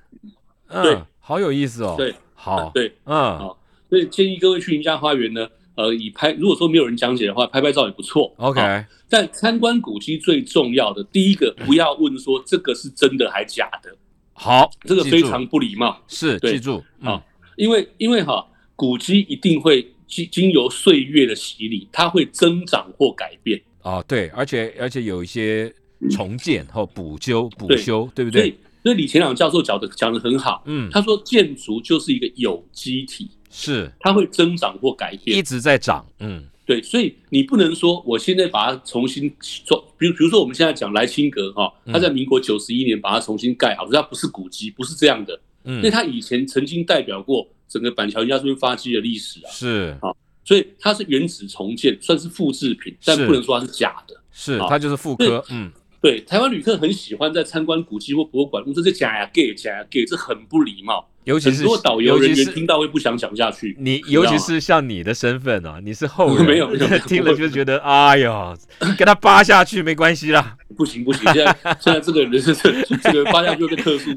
[0.68, 3.58] 对嗯，好有意思哦，对，好，对，嗯好
[3.88, 8.30] 所以建议各位去林家花园呢，呃，以拍如果说没有人讲解的话，拍拍照也不错。
[8.36, 13.96] ，OK，但参观古迹最重要的第一个，不要问说这个是真的还假的，
[14.34, 15.98] 好，这个非常不礼貌。
[16.08, 17.24] 是记住，啊，
[17.56, 18.46] 因为因为哈，
[18.76, 23.58] 古迹一定会经经由岁月的洗礼，它会增长或改变。
[23.80, 25.72] 啊，对，而且而且有一些
[26.10, 28.54] 重建或补修补修，对不对？
[28.84, 35.42] 所以，李前朗教授讲的讲的很好，嗯，他说建筑就是一个有机体，是它会增长或改变一。
[35.42, 50.12] 直在涨，嗯，对，所以你不能说我现在把它重新做，比如比如说我们现在讲莱清阁哈，嗯它在民国九十一年把它重新盖好，它不是古迹，不是这样的，嗯因为嗯，它以前曾经代表过整个板桥人家这边发迹的历史啊，是啊
[50.44, 54.14] 所以它是原址重建，算是复制品，但不能说它是假的。
[54.30, 55.72] 是，好它就是复刻，嗯，
[56.04, 61.08] 对，台湾旅客很喜欢在参观古迹或博物馆，这是假呀 gay 假呀 gay，这很不礼貌。
[61.24, 63.74] 尤其是多导游人员听到会不想讲下去。
[63.80, 68.54] 你，尤其是像你的身份啊，你是后人， 没有没有 听了就觉得，哎呀，
[68.98, 70.58] 跟他扒下去没关系啦。
[70.76, 74.10] 不行不行，现在现在这个人是这个扒下就被特殊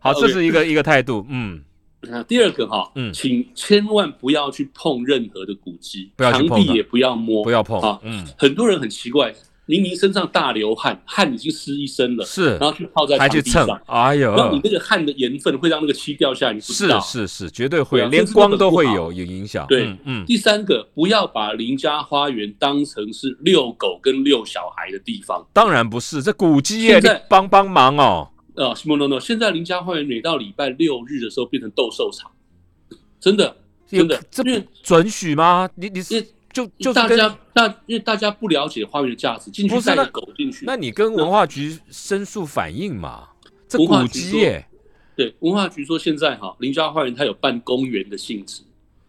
[0.00, 1.60] 好这是一个一个态度，嗯，
[2.00, 3.12] 那第二个哈，嗯。
[3.12, 6.40] 请千万不要去碰任何的古迹，不要
[6.72, 9.34] 也不要摸，不要碰啊，嗯，很多人很奇怪，
[9.68, 16.98] 明明身上大流汗，汗已经湿一身了，是然后去泡在还去蹭场地上，，哎呦，然后你那个汗的盐分会让那个漆掉下来，你不知是道。
[17.00, 19.66] 是是，绝对会，连光都会有有影响。
[19.68, 25.46] 对嗯嗯，第三个，不要把邻家花园当成是遛狗跟遛小孩的地方。
[25.52, 28.30] 当然不是，这古迹耶，你现在帮帮忙哦。
[28.56, 32.30] 呃，no no no，现在邻家花园每到礼拜六日的时候变成斗兽场，
[33.20, 33.54] 真的
[33.86, 34.42] 真的，这
[34.82, 35.68] 准许吗？
[35.76, 36.26] 你你是为
[36.58, 43.28] 就就大家大因为大家不了解花园的价值，进去带着狗进去，那你跟文化局申诉反映嘛？
[43.68, 44.66] 这文化古迹耶，
[45.14, 48.62] 对文化局说现在哈林家花园它有办公园的性质，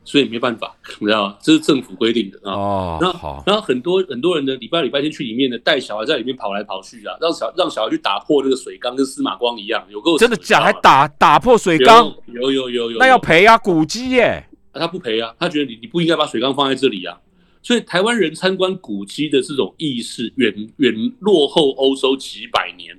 [0.03, 1.37] 所以没办法，你知道吗？
[1.41, 2.53] 这是政府规定的啊。
[2.53, 10.61] 哦，那好后，，然后很多很多人呢，礼拜礼拜天去里面呢，带小孩在里面跑来跑去啊，让小让小孩去打破那个水缸，跟司马光一样，有够真的假？
[10.61, 13.57] 还打打破水缸，有有有有，那要赔啊！
[13.57, 17.17] 古迹耶，啊他不赔啊，他觉得你你不应该把水缸放在这里啊。
[17.62, 22.97] 所以台湾人参观古迹的这种意识远远落后欧洲几百年，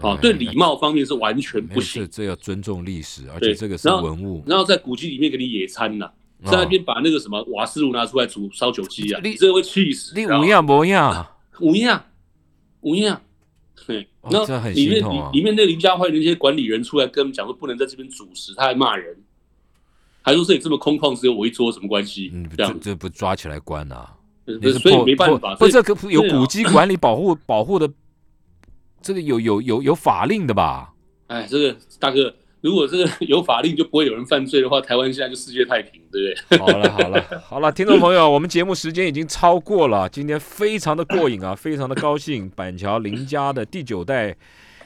[0.00, 2.06] 啊，对礼貌方面是完全不行。
[2.10, 4.42] 这要尊重历史，而且这个是文物。
[4.46, 6.12] 然后在古迹里面给你野餐呐、哦
[6.50, 10.12] 在那边把那个什么瓦斯炉拿出来煮烧酒鸡啊，你你这个会气死。
[10.16, 11.24] 你五样不样？
[11.60, 12.04] 无样，
[12.80, 13.22] 无样。
[13.86, 19.16] 对，然后哦这很里面里里面那林家花园那些管理员出来跟我们讲说不能在这边煮食，他还骂人，
[20.22, 22.30] 还说这里这么空旷，只有我一桌，什么关系？
[22.32, 24.14] 嗯，这样，这这不抓起来关啊？
[24.44, 27.88] 呃你是所以没办法，破不，这个有古迹管理保护 保护的，
[29.00, 30.92] 这个有有有有法令的吧？
[31.28, 36.58] 哎，这个大哥，如果这个 有法令就不会有人犯罪的话，台湾现在就世界太平，对不对？
[36.58, 42.50] 好了好了好了，听众朋友，我们节目时间已经超过了，今天非常的过瘾啊，非常的高兴。
[42.50, 44.36] 板桥林家的第九代。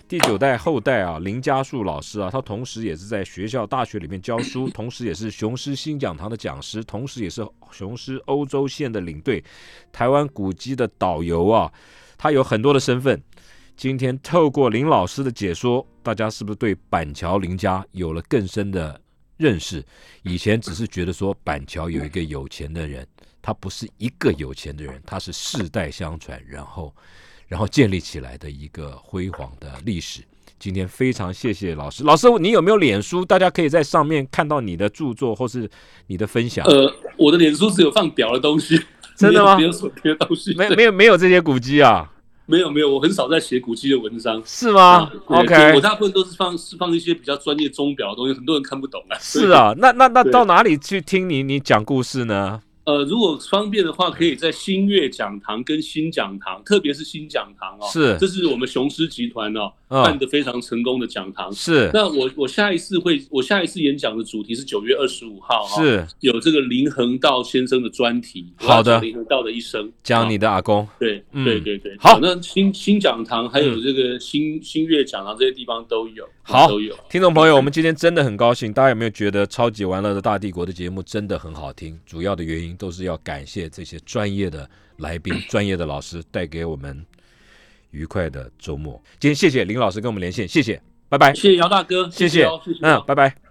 [0.09, 9.43] 第九代后代啊，林家树老师啊，他同时也是在学校、大学里面教书，同时也是雄狮新讲堂的讲师，同时也是雄狮欧洲线的领队，
[9.91, 11.73] 台湾古迹的导游啊，
[12.17, 13.21] 他有很多的身份。
[13.77, 18.99] 今天透过林老师的解说，大家是不是对板桥林家有了更深的
[19.37, 19.85] 认识？
[20.23, 23.05] 以前只是觉得说板桥有一个有钱的人，
[23.43, 26.95] 他不是一个有钱的人，他是世代相传，然后
[27.49, 30.21] 然后建立起来的一个辉煌的历史。
[30.59, 33.25] 今天非常谢谢老师，老师你有没有脸书？
[33.25, 35.69] 大家可以在上面看到你的著作或是
[36.07, 36.65] 你的分享。
[36.67, 38.81] 呃，我的脸书只有放表的东西，
[39.17, 42.11] 真的吗没有没有什么别的东西，没没有没有这些古迹啊？
[42.47, 44.41] 没有没有，我很少在写古迹的文章。
[44.47, 49.19] 是吗？OK，我大部分都是放是放一些比较专业钟表的东西，很多人看不懂啊。
[49.21, 52.63] 是，啊，那那那到哪里去听你你讲故事呢？
[52.87, 61.53] 呃，如果方便的话，可以在新月讲堂跟新讲堂，特别是新讲堂哦，是这是我们雄狮集团哦、嗯办的非常成功的讲堂。
[61.53, 70.87] 是那我我下一次会，我下一次演讲的主题是九月二十五号哈、是有这个林恒道先生的专题，好的林恒道的一生，讲你的阿公。
[70.99, 76.97] 对嗯对对对，好那新新讲堂还有这个新新月讲堂这些地方都有，好都有。
[77.11, 81.99] 听众朋友，我们今天真的很高兴，大家有没有觉得《超级玩乐的大帝国》的节目真的很好听？
[82.07, 84.69] 主要的原因都是要感谢这些专业的
[84.99, 87.05] 来宾、专业的老师带给我们
[87.91, 89.03] 愉快的周末。
[89.19, 92.47] 今天谢谢林老师跟我们连线，谢谢，拜拜，谢谢姚大哥，谢谢
[92.83, 93.46] 嗯，拜拜。